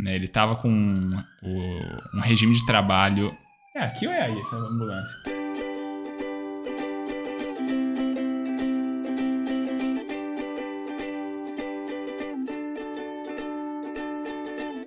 né? 0.00 0.14
Ele 0.14 0.28
tava 0.28 0.56
com 0.56 0.70
o, 1.42 2.16
um 2.16 2.20
regime 2.20 2.54
de 2.54 2.64
trabalho. 2.66 3.34
É 3.74 3.80
aqui 3.80 4.06
ou 4.06 4.12
é 4.12 4.22
aí 4.22 4.40
essa 4.40 4.56
ambulância? 4.56 5.37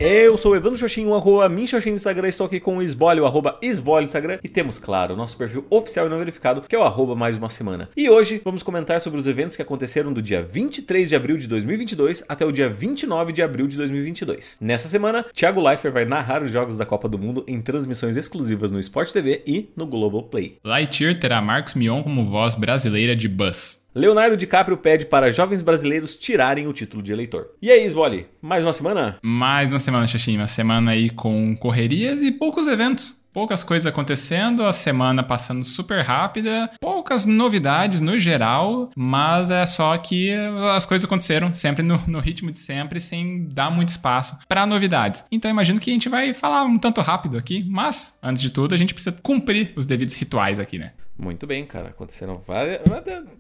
Eu 0.04 0.36
sou 0.36 0.54
o 0.54 0.56
Evandro 0.56 0.80
Xoxin, 0.80 1.06
arroba 1.12 1.48
Minxoxin 1.48 1.92
no 1.92 1.96
Instagram, 1.96 2.28
estou 2.28 2.48
aqui 2.48 2.60
com 2.60 2.78
o 2.78 2.82
Esbole, 2.82 3.22
o 3.22 3.26
arroba 3.28 3.60
Esbole 3.62 4.02
no 4.02 4.06
Instagram, 4.06 4.40
e 4.44 4.50
temos, 4.50 4.80
claro, 4.80 5.14
o 5.14 5.18
nosso 5.18 5.38
perfil 5.38 5.64
oficial 5.70 6.08
e 6.08 6.10
não 6.10 6.18
verificado, 6.18 6.64
que 6.64 6.76
é 6.76 6.80
o 6.80 6.82
arroba 6.82 7.16
mais 7.16 7.38
uma 7.38 7.52
semana. 7.52 7.88
E 7.96 8.10
hoje 8.10 8.42
vamos 8.44 8.64
comentar 8.64 9.00
sobre 9.00 9.20
os 9.20 9.28
eventos 9.28 9.56
que 9.56 9.62
aconteceram 9.62 10.12
do 10.12 10.20
dia 10.20 10.42
23 10.42 11.08
de 11.08 11.16
abril 11.16 11.38
de 11.38 11.48
2022 11.48 12.26
até 12.28 12.44
o 12.44 12.52
dia 12.52 12.68
29 12.68 13.32
de 13.32 13.44
abril 13.44 13.68
de 13.68 13.78
2022. 13.78 14.58
Nessa 14.60 14.88
semana, 14.88 15.24
Thiago 15.36 15.62
Leifert 15.62 15.94
vai 15.94 16.06
narrar 16.06 16.42
os 16.42 16.50
jogos 16.50 16.80
da 16.80 16.86
Copa 16.86 17.08
do 17.08 17.20
Mundo 17.20 17.46
em 17.48 17.62
transmissões 17.62 18.18
exclusivas 18.18 18.72
no 18.72 18.80
Sport 18.80 19.12
TV 19.12 19.44
e 19.46 19.70
no 19.78 19.86
Global 19.86 20.24
Play. 20.24 20.58
Lightyear 20.66 21.20
terá 21.20 21.40
Marcos 21.44 21.76
Mion 21.76 22.02
como 22.02 22.26
voz 22.26 22.56
brasileira 22.56 23.16
de 23.16 23.28
Buzz. 23.28 23.81
Leonardo 23.94 24.38
DiCaprio 24.38 24.78
pede 24.78 25.06
para 25.06 25.34
jovens 25.34 25.62
brasileiros 25.62 26.16
tirarem 26.16 26.66
o 26.66 26.72
título 26.72 27.04
de 27.04 27.12
eleitor. 27.12 27.48
E 27.62 27.70
aí, 27.70 27.86
Svoli, 27.90 28.26
mais 28.42 28.64
uma 28.64 28.72
semana? 28.72 29.18
Mais 29.22 29.70
uma 29.70 29.80
semana, 29.80 30.08
Xaxim. 30.08 30.38
Uma 30.38 30.48
semana 30.48 30.92
aí 30.92 31.10
com 31.10 31.54
correrias 31.58 32.22
e 32.22 32.32
poucos 32.32 32.68
eventos. 32.68 33.21
Poucas 33.34 33.64
coisas 33.64 33.88
acontecendo, 33.88 34.66
a 34.66 34.74
semana 34.74 35.24
passando 35.24 35.64
super 35.64 36.04
rápida, 36.04 36.70
poucas 36.82 37.26
novidades 37.26 38.02
no 38.02 38.20
geral, 38.20 38.90
mas 38.94 39.50
é 39.50 39.66
só 39.66 39.98
que 39.98 40.32
as 40.76 40.86
coisas 40.86 41.06
aconteceram 41.06 41.54
sempre 41.54 41.82
no, 41.82 41.98
no 42.08 42.20
ritmo 42.20 42.52
de 42.52 42.58
sempre, 42.58 43.00
sem 43.00 43.46
dar 43.46 43.72
muito 43.72 43.88
espaço 43.90 44.38
para 44.50 44.66
novidades. 44.66 45.24
Então 45.32 45.50
imagino 45.50 45.80
que 45.80 45.90
a 45.90 45.94
gente 45.94 46.10
vai 46.10 46.34
falar 46.34 46.64
um 46.64 46.76
tanto 46.76 47.00
rápido 47.00 47.38
aqui, 47.38 47.66
mas 47.70 48.18
antes 48.22 48.42
de 48.42 48.52
tudo 48.52 48.76
a 48.76 48.78
gente 48.78 48.94
precisa 48.94 49.16
cumprir 49.24 49.72
os 49.78 49.86
devidos 49.86 50.16
rituais 50.16 50.60
aqui, 50.60 50.78
né? 50.78 50.92
Muito 51.18 51.48
bem, 51.48 51.66
cara. 51.66 51.90
Aconteceram 51.90 52.42
várias. 52.46 52.82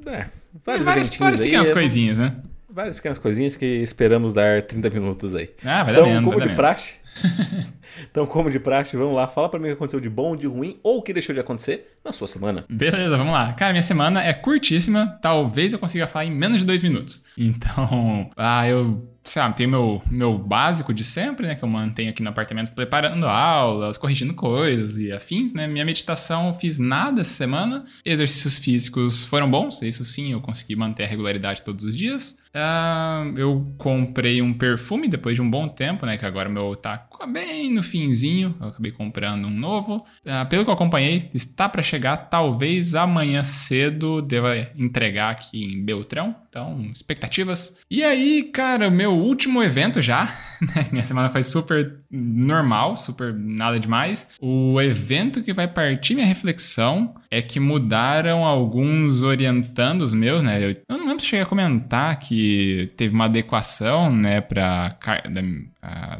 É, 0.05 0.29
vários 0.63 0.85
várias, 0.85 1.09
várias 1.17 1.39
pequenas 1.39 1.67
aí, 1.67 1.73
coisinhas, 1.73 2.17
né? 2.17 2.35
Várias 2.69 2.95
pequenas 2.95 3.17
coisinhas 3.17 3.57
que 3.57 3.65
esperamos 3.65 4.31
dar 4.31 4.61
30 4.61 4.89
minutos 4.91 5.35
aí. 5.35 5.49
Ah, 5.65 5.83
vai 5.83 5.93
dar 5.93 5.99
então, 5.99 6.05
mesmo, 6.05 6.25
como 6.27 6.39
vai 6.39 6.47
de 6.47 6.55
praxe. 6.55 7.00
então, 8.09 8.25
como 8.25 8.49
de 8.49 8.59
praxe, 8.59 8.95
vamos 8.95 9.15
lá. 9.15 9.27
Fala 9.27 9.49
pra 9.49 9.59
mim 9.59 9.65
o 9.65 9.69
que 9.69 9.73
aconteceu 9.73 9.99
de 9.99 10.09
bom, 10.09 10.35
de 10.35 10.47
ruim 10.47 10.79
ou 10.83 10.97
o 10.97 11.01
que 11.01 11.13
deixou 11.13 11.33
de 11.33 11.41
acontecer 11.41 11.95
na 12.03 12.13
sua 12.13 12.27
semana. 12.27 12.65
Beleza, 12.69 13.17
vamos 13.17 13.33
lá. 13.33 13.53
Cara, 13.53 13.73
minha 13.73 13.81
semana 13.81 14.23
é 14.23 14.33
curtíssima. 14.33 15.19
Talvez 15.21 15.73
eu 15.73 15.79
consiga 15.79 16.07
falar 16.07 16.25
em 16.25 16.31
menos 16.31 16.59
de 16.59 16.65
dois 16.65 16.81
minutos. 16.81 17.25
Então, 17.37 18.29
ah, 18.37 18.67
eu 18.67 19.10
tem 19.55 19.67
meu, 19.67 20.01
meu 20.09 20.37
básico 20.37 20.93
de 20.93 21.03
sempre, 21.03 21.47
né? 21.47 21.55
Que 21.55 21.63
eu 21.63 21.69
mantenho 21.69 22.09
aqui 22.09 22.23
no 22.23 22.29
apartamento 22.29 22.71
preparando 22.71 23.25
aulas, 23.25 23.97
corrigindo 23.97 24.33
coisas 24.33 24.97
e 24.97 25.11
afins, 25.11 25.53
né? 25.53 25.67
Minha 25.67 25.85
meditação 25.85 26.47
eu 26.47 26.53
fiz 26.53 26.79
nada 26.79 27.21
essa 27.21 27.33
semana. 27.33 27.85
Exercícios 28.03 28.59
físicos 28.59 29.23
foram 29.23 29.49
bons, 29.49 29.81
isso 29.81 30.03
sim, 30.03 30.31
eu 30.31 30.41
consegui 30.41 30.75
manter 30.75 31.03
a 31.03 31.07
regularidade 31.07 31.61
todos 31.61 31.85
os 31.85 31.95
dias. 31.95 32.41
Uh, 32.51 33.37
eu 33.37 33.73
comprei 33.77 34.41
um 34.41 34.53
perfume 34.53 35.07
depois 35.07 35.35
de 35.35 35.41
um 35.41 35.49
bom 35.49 35.69
tempo, 35.69 36.05
né? 36.05 36.17
Que 36.17 36.25
agora 36.25 36.49
meu 36.49 36.75
tá 36.75 37.07
bem 37.31 37.71
no 37.71 37.81
finzinho. 37.81 38.55
Eu 38.59 38.67
acabei 38.67 38.91
comprando 38.91 39.45
um 39.45 39.49
novo. 39.49 40.05
Uh, 40.25 40.45
pelo 40.49 40.63
que 40.63 40.69
eu 40.69 40.73
acompanhei, 40.73 41.29
está 41.33 41.69
para 41.69 41.81
chegar 41.81 42.17
talvez 42.17 42.93
amanhã 42.93 43.43
cedo. 43.43 44.21
Deva 44.21 44.55
entregar 44.75 45.31
aqui 45.31 45.63
em 45.63 45.83
Beltrão. 45.83 46.35
Então, 46.49 46.81
expectativas. 46.93 47.79
E 47.89 48.03
aí, 48.03 48.43
cara, 48.43 48.89
o 48.89 48.91
meu 49.11 49.17
último 49.17 49.61
evento 49.61 50.01
já. 50.01 50.33
Né? 50.61 50.85
Minha 50.91 51.05
semana 51.07 51.27
foi 51.31 51.41
super 51.41 52.01
normal, 52.11 52.95
super 52.95 53.33
nada 53.33 53.79
demais. 53.79 54.27
O 54.39 54.79
evento 54.79 55.41
que 55.41 55.51
vai 55.51 55.67
partir 55.67 56.13
minha 56.13 56.27
reflexão 56.27 57.15
é 57.31 57.41
que 57.41 57.61
mudaram 57.61 58.45
alguns 58.45 59.23
orientandos 59.23 60.13
meus, 60.13 60.43
né? 60.43 60.61
Eu, 60.61 60.71
eu 60.71 60.97
não 60.97 61.07
lembro 61.07 61.21
se 61.21 61.27
cheguei 61.27 61.43
a 61.43 61.45
comentar 61.45 62.19
que 62.19 62.91
teve 62.97 63.13
uma 63.13 63.25
adequação, 63.25 64.13
né, 64.13 64.41
para 64.41 64.89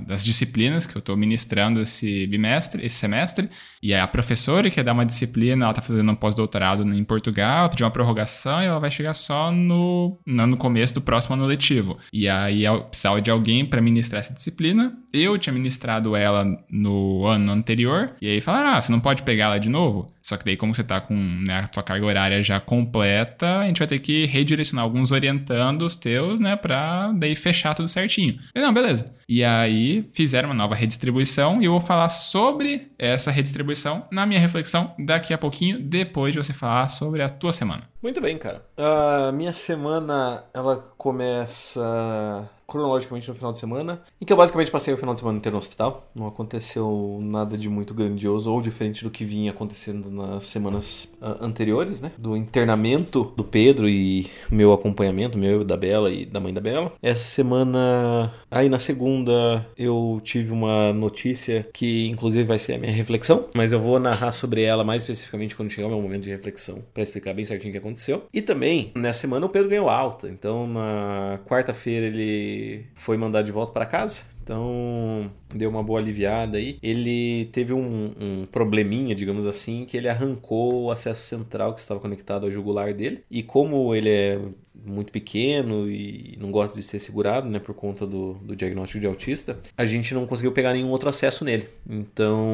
das 0.08 0.24
disciplinas 0.25 0.85
que 0.85 0.96
eu 0.96 1.00
estou 1.00 1.16
ministrando 1.16 1.81
esse 1.81 2.25
bimestre, 2.28 2.84
esse 2.85 2.96
semestre. 2.96 3.50
E 3.81 3.94
a 3.94 4.08
professora 4.08 4.69
que 4.69 4.75
quer 4.75 4.84
dar 4.84 4.94
uma 4.94 5.06
disciplina, 5.06 5.66
ela 5.66 5.72
está 5.72 5.81
fazendo 5.81 6.12
um 6.12 6.16
pós-doutorado 6.16 6.84
em 6.84 7.03
Portugal, 7.03 7.69
pediu 7.69 7.85
uma 7.85 7.91
prorrogação 7.91 8.62
e 8.62 8.66
ela 8.66 8.80
vai 8.80 8.90
chegar 8.90 9.14
só 9.14 9.52
no, 9.52 10.18
no 10.25 10.58
começo 10.58 10.94
do 10.96 11.02
próximo 11.02 11.35
ano 11.35 11.46
letivo. 11.46 11.97
E 12.12 12.28
aí 12.28 12.64
precisava 12.90 13.22
de 13.22 13.30
alguém 13.30 13.66
para 13.66 13.81
ministrar 13.81 14.19
essa 14.19 14.34
disciplina. 14.34 14.97
Eu 15.14 15.38
tinha 15.38 15.53
ministrado 15.53 16.16
ela 16.16 16.46
no 16.69 17.25
ano 17.28 17.52
anterior. 17.52 18.16
E 18.22 18.28
aí 18.28 18.41
falaram: 18.41 18.72
ah, 18.72 18.81
você 18.81 18.91
não 18.91 19.00
pode 19.00 19.24
pegar 19.24 19.46
ela 19.46 19.58
de 19.59 19.69
novo? 19.69 20.08
Só 20.22 20.38
que 20.38 20.46
daí, 20.46 20.56
como 20.56 20.74
você 20.74 20.82
está 20.82 21.02
com 21.02 21.16
né, 21.16 21.59
a 21.59 21.74
sua 21.74 21.84
carga 21.84 22.06
horária 22.06 22.44
já 22.44 22.59
completa, 22.59 23.59
a 23.59 23.68
gente 23.68 23.80
vai 23.80 23.88
ter 23.88 24.00
que 24.00 24.26
redirecionar 24.26 24.84
alguns 24.84 25.12
orientandos 25.12 25.96
teus, 25.96 26.40
né, 26.40 26.56
para 26.56 27.12
daí 27.14 27.36
fechar 27.36 27.74
tudo 27.74 27.88
certinho. 27.88 28.36
E, 28.56 28.62
não, 28.62 28.74
beleza. 28.74 29.14
E 29.28 29.44
aí 29.44 30.06
fizeram 30.14 30.50
uma 30.50 30.56
nova 30.56 30.76
redistribuição 30.76 31.62
e 31.62 31.66
eu 31.66 31.72
vou 31.72 31.82
falar 31.82 32.09
sobre 32.09 32.92
essa 32.98 33.32
redistribuição 33.32 34.08
na 34.12 34.26
minha 34.26 34.40
reflexão 34.40 34.94
daqui 35.00 35.34
a 35.34 35.38
pouquinho, 35.38 35.80
depois 35.80 36.34
de 36.34 36.40
você 36.40 36.53
falar 36.53 36.90
sobre 36.90 37.22
a 37.22 37.30
tua 37.30 37.52
semana. 37.52 37.91
Muito 38.01 38.19
bem, 38.19 38.38
cara. 38.38 38.66
A 38.75 39.31
minha 39.31 39.53
semana 39.53 40.44
ela 40.53 40.78
começa 40.97 42.50
cronologicamente 42.72 43.28
no 43.28 43.35
final 43.35 43.51
de 43.51 43.57
semana, 43.57 44.01
em 44.19 44.25
que 44.25 44.31
eu 44.31 44.38
basicamente 44.38 44.72
passei 44.72 44.94
o 44.94 44.97
final 44.97 45.13
de 45.13 45.19
semana 45.19 45.38
inteiro 45.38 45.56
no 45.56 45.59
hospital. 45.59 46.09
Não 46.16 46.25
aconteceu 46.25 47.19
nada 47.22 47.57
de 47.57 47.67
muito 47.67 47.94
grandioso 47.94 48.50
ou 48.50 48.61
diferente 48.61 49.03
do 49.03 49.11
que 49.11 49.25
vinha 49.25 49.51
acontecendo 49.51 50.09
nas 50.09 50.45
semanas 50.45 51.13
uh, 51.22 51.44
anteriores, 51.44 52.00
né? 52.00 52.13
Do 52.17 52.38
internamento 52.38 53.34
do 53.35 53.44
Pedro 53.44 53.90
e 53.90 54.28
meu 54.50 54.72
acompanhamento, 54.72 55.38
meu 55.38 55.66
da 55.66 55.75
Bela 55.75 56.09
e 56.09 56.25
da 56.25 56.40
mãe 56.40 56.53
da 56.53 56.61
Bela. 56.61 56.94
Essa 57.01 57.25
semana, 57.25 58.34
aí 58.50 58.69
na 58.69 58.79
segunda, 58.79 59.67
eu 59.78 60.22
tive 60.23 60.53
uma 60.53 60.94
notícia 60.94 61.67
que 61.73 62.07
inclusive 62.07 62.45
vai 62.45 62.57
ser 62.57 62.75
a 62.75 62.78
minha 62.78 62.94
reflexão, 62.94 63.47
mas 63.53 63.73
eu 63.73 63.81
vou 63.81 64.00
narrar 64.00 64.31
sobre 64.31 64.63
ela 64.63 64.85
mais 64.85 65.01
especificamente 65.01 65.57
quando 65.57 65.72
chegar 65.72 65.88
o 65.88 65.91
meu 65.91 66.01
momento 66.01 66.23
de 66.23 66.29
reflexão, 66.29 66.81
para 66.94 67.03
explicar 67.03 67.34
bem 67.34 67.44
certinho 67.44 67.69
o 67.69 67.73
que 67.73 67.79
aconteceu. 67.79 67.91
E 68.34 68.41
também, 68.41 68.91
nessa 68.96 69.22
semana, 69.22 69.46
o 69.46 69.50
Pedro 69.50 69.69
ganhou 69.69 69.90
alta. 69.90 70.29
Então, 70.29 70.68
na 70.68 71.40
quarta-feira, 71.46 72.07
ele 72.07 72.85
foi 72.96 73.18
mandado 73.18 73.46
de 73.46 73.52
volta 73.52 73.72
para 73.72 73.85
casa. 73.85 74.24
Então 74.44 75.31
deu 75.53 75.69
uma 75.69 75.84
boa 75.84 76.00
aliviada 76.00 76.57
aí. 76.57 76.78
Ele 76.81 77.46
teve 77.53 77.74
um, 77.74 78.12
um, 78.19 78.46
probleminha, 78.52 79.16
digamos 79.16 79.46
assim, 79.46 79.85
que 79.85 79.96
ele 79.96 80.09
arrancou 80.09 80.84
o 80.84 80.91
acesso 80.91 81.22
central 81.22 81.74
que 81.74 81.79
estava 81.79 82.00
conectado 82.00 82.46
ao 82.46 82.52
jugular 82.52 82.94
dele. 82.94 83.24
E 83.29 83.44
como 83.44 83.96
ele 83.96 84.09
é 84.09 84.40
muito 84.86 85.12
pequeno 85.12 85.90
e 85.90 86.38
não 86.40 86.52
gosta 86.52 86.78
de 86.78 86.84
ser 86.84 87.00
segurado, 87.00 87.50
né, 87.50 87.59
por 87.59 87.74
conta 87.75 88.06
do, 88.06 88.34
do 88.36 88.56
diagnóstico 88.56 89.00
de 89.00 89.08
autista, 89.08 89.59
a 89.78 89.86
gente 89.86 90.14
não 90.14 90.25
conseguiu 90.25 90.52
pegar 90.52 90.74
nenhum 90.74 90.90
outro 90.90 91.09
acesso 91.09 91.46
nele. 91.46 91.68
Então, 91.90 92.46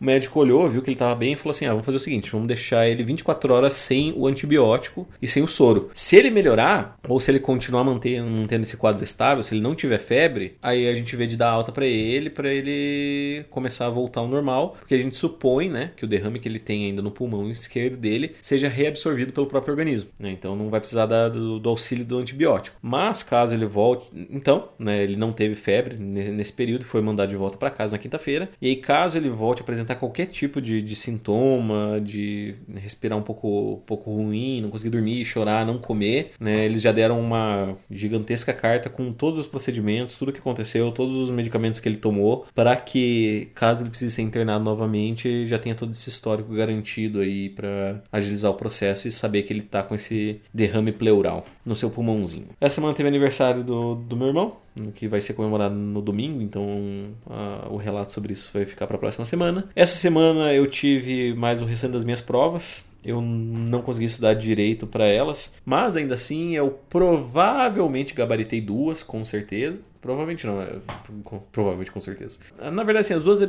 o 0.00 0.04
médico 0.04 0.40
olhou, 0.40 0.68
viu 0.68 0.82
que 0.82 0.88
ele 0.88 0.94
estava 0.94 1.14
bem 1.14 1.32
e 1.32 1.36
falou 1.36 1.52
assim: 1.52 1.66
ah, 1.66 1.70
vamos 1.70 1.84
fazer 1.84 1.96
o 1.96 2.00
seguinte, 2.00 2.30
vamos 2.30 2.48
deixar 2.48 2.88
ele 2.88 3.02
24 3.04 3.52
horas 3.52 3.72
sem 3.74 4.12
o 4.16 4.26
antibiótico 4.26 5.06
e 5.20 5.28
sem 5.28 5.42
o 5.42 5.48
soro. 5.48 5.90
Se 5.94 6.16
ele 6.16 6.30
melhorar, 6.30 6.98
ou 7.08 7.20
se 7.20 7.30
ele 7.30 7.40
continuar 7.40 7.84
mantendo, 7.84 8.30
mantendo 8.30 8.62
esse 8.62 8.76
quadro 8.76 9.02
estável, 9.04 9.42
se 9.42 9.54
ele 9.54 9.62
não 9.62 9.74
tiver 9.74 9.98
febre, 9.98 10.56
aí 10.62 10.88
a 10.88 10.94
gente 10.94 11.14
vê 11.16 11.26
de 11.26 11.36
dar 11.36 11.50
alta 11.50 11.72
para 11.72 11.86
ele, 11.86 12.30
para 12.30 12.52
ele 12.52 13.44
começar 13.50 13.86
a 13.86 13.90
voltar 13.90 14.20
ao 14.20 14.28
normal, 14.28 14.76
porque 14.78 14.94
a 14.94 14.98
gente 14.98 15.16
supõe, 15.16 15.68
né, 15.68 15.92
que 15.96 16.04
o 16.04 16.08
derrame 16.08 16.38
que 16.38 16.48
ele 16.48 16.58
tem 16.58 16.86
ainda 16.86 17.02
no 17.02 17.10
pulmão 17.10 17.50
esquerdo 17.50 17.96
dele 17.96 18.34
seja 18.40 18.68
reabsorvido 18.68 19.32
pelo 19.32 19.46
próprio 19.46 19.72
organismo, 19.72 20.10
né? 20.18 20.30
Então 20.30 20.56
não 20.56 20.70
vai 20.70 20.80
precisar 20.80 20.95
precisar 20.96 21.06
da, 21.06 21.28
do, 21.28 21.58
do, 21.58 21.68
auxílio 21.68 22.04
do 22.04 22.18
antibiótico. 22.18 22.76
Mas 22.80 23.22
caso 23.22 23.52
ele 23.52 23.66
volte, 23.66 24.06
então, 24.30 24.70
né, 24.78 25.02
ele 25.02 25.16
não 25.16 25.32
teve 25.32 25.54
febre 25.54 25.96
nesse 25.96 26.52
período, 26.52 26.84
foi 26.84 27.02
mandado 27.02 27.28
de 27.28 27.36
volta 27.36 27.58
para 27.58 27.70
casa 27.70 27.96
na 27.96 28.02
quinta-feira. 28.02 28.48
E 28.60 28.68
aí, 28.68 28.76
caso 28.76 29.18
ele 29.18 29.28
volte 29.28 29.60
a 29.60 29.62
apresentar 29.62 29.96
qualquer 29.96 30.26
tipo 30.26 30.60
de, 30.60 30.80
de 30.80 30.96
sintoma, 30.96 32.00
de 32.02 32.54
respirar 32.74 33.18
um 33.18 33.22
pouco, 33.22 33.82
pouco 33.86 34.10
ruim, 34.10 34.62
não 34.62 34.70
conseguir 34.70 34.90
dormir, 34.90 35.24
chorar, 35.24 35.66
não 35.66 35.78
comer, 35.78 36.32
né, 36.40 36.64
eles 36.64 36.80
já 36.80 36.92
deram 36.92 37.20
uma 37.20 37.76
gigantesca 37.90 38.52
carta 38.52 38.88
com 38.88 39.12
todos 39.12 39.40
os 39.40 39.46
procedimentos, 39.46 40.16
tudo 40.16 40.32
que 40.32 40.38
aconteceu, 40.38 40.90
todos 40.92 41.16
os 41.16 41.30
medicamentos 41.30 41.80
que 41.80 41.88
ele 41.88 41.96
tomou, 41.96 42.46
para 42.54 42.74
que, 42.76 43.50
caso 43.54 43.82
ele 43.82 43.90
precise 43.90 44.14
ser 44.14 44.22
internado 44.22 44.64
novamente, 44.64 45.46
já 45.46 45.58
tenha 45.58 45.74
todo 45.74 45.90
esse 45.92 46.08
histórico 46.08 46.54
garantido 46.54 47.20
aí 47.20 47.50
para 47.50 48.02
agilizar 48.10 48.50
o 48.50 48.54
processo 48.54 49.08
e 49.08 49.12
saber 49.12 49.42
que 49.42 49.52
ele 49.52 49.62
tá 49.62 49.82
com 49.82 49.94
esse 49.94 50.40
derrame 50.52 50.85
pleural 50.92 51.44
no 51.64 51.76
seu 51.76 51.90
pulmãozinho. 51.90 52.48
Essa 52.60 52.76
semana 52.76 52.94
teve 52.94 53.08
aniversário 53.08 53.62
do, 53.62 53.94
do 53.94 54.16
meu 54.16 54.28
irmão, 54.28 54.56
que 54.94 55.08
vai 55.08 55.20
ser 55.20 55.34
comemorado 55.34 55.74
no 55.74 56.02
domingo, 56.02 56.42
então 56.42 56.66
a, 57.28 57.68
o 57.70 57.76
relato 57.76 58.12
sobre 58.12 58.32
isso 58.32 58.50
vai 58.52 58.64
ficar 58.64 58.86
para 58.86 58.96
a 58.96 59.00
próxima 59.00 59.24
semana. 59.24 59.68
Essa 59.74 59.96
semana 59.96 60.52
eu 60.52 60.66
tive 60.66 61.34
mais 61.34 61.62
o 61.62 61.64
restante 61.64 61.92
das 61.92 62.04
minhas 62.04 62.20
provas. 62.20 62.84
Eu 63.04 63.20
não 63.20 63.82
consegui 63.82 64.06
estudar 64.06 64.34
direito 64.34 64.84
para 64.84 65.06
elas, 65.06 65.54
mas 65.64 65.96
ainda 65.96 66.16
assim 66.16 66.56
eu 66.56 66.76
provavelmente 66.90 68.12
gabaritei 68.12 68.60
duas, 68.60 69.04
com 69.04 69.24
certeza 69.24 69.78
provavelmente 70.06 70.46
não, 70.46 70.62
é, 70.62 70.76
provavelmente 71.50 71.90
com 71.90 72.00
certeza. 72.00 72.38
Na 72.58 72.84
verdade, 72.84 73.06
assim, 73.06 73.14
as 73.14 73.24
duas 73.24 73.40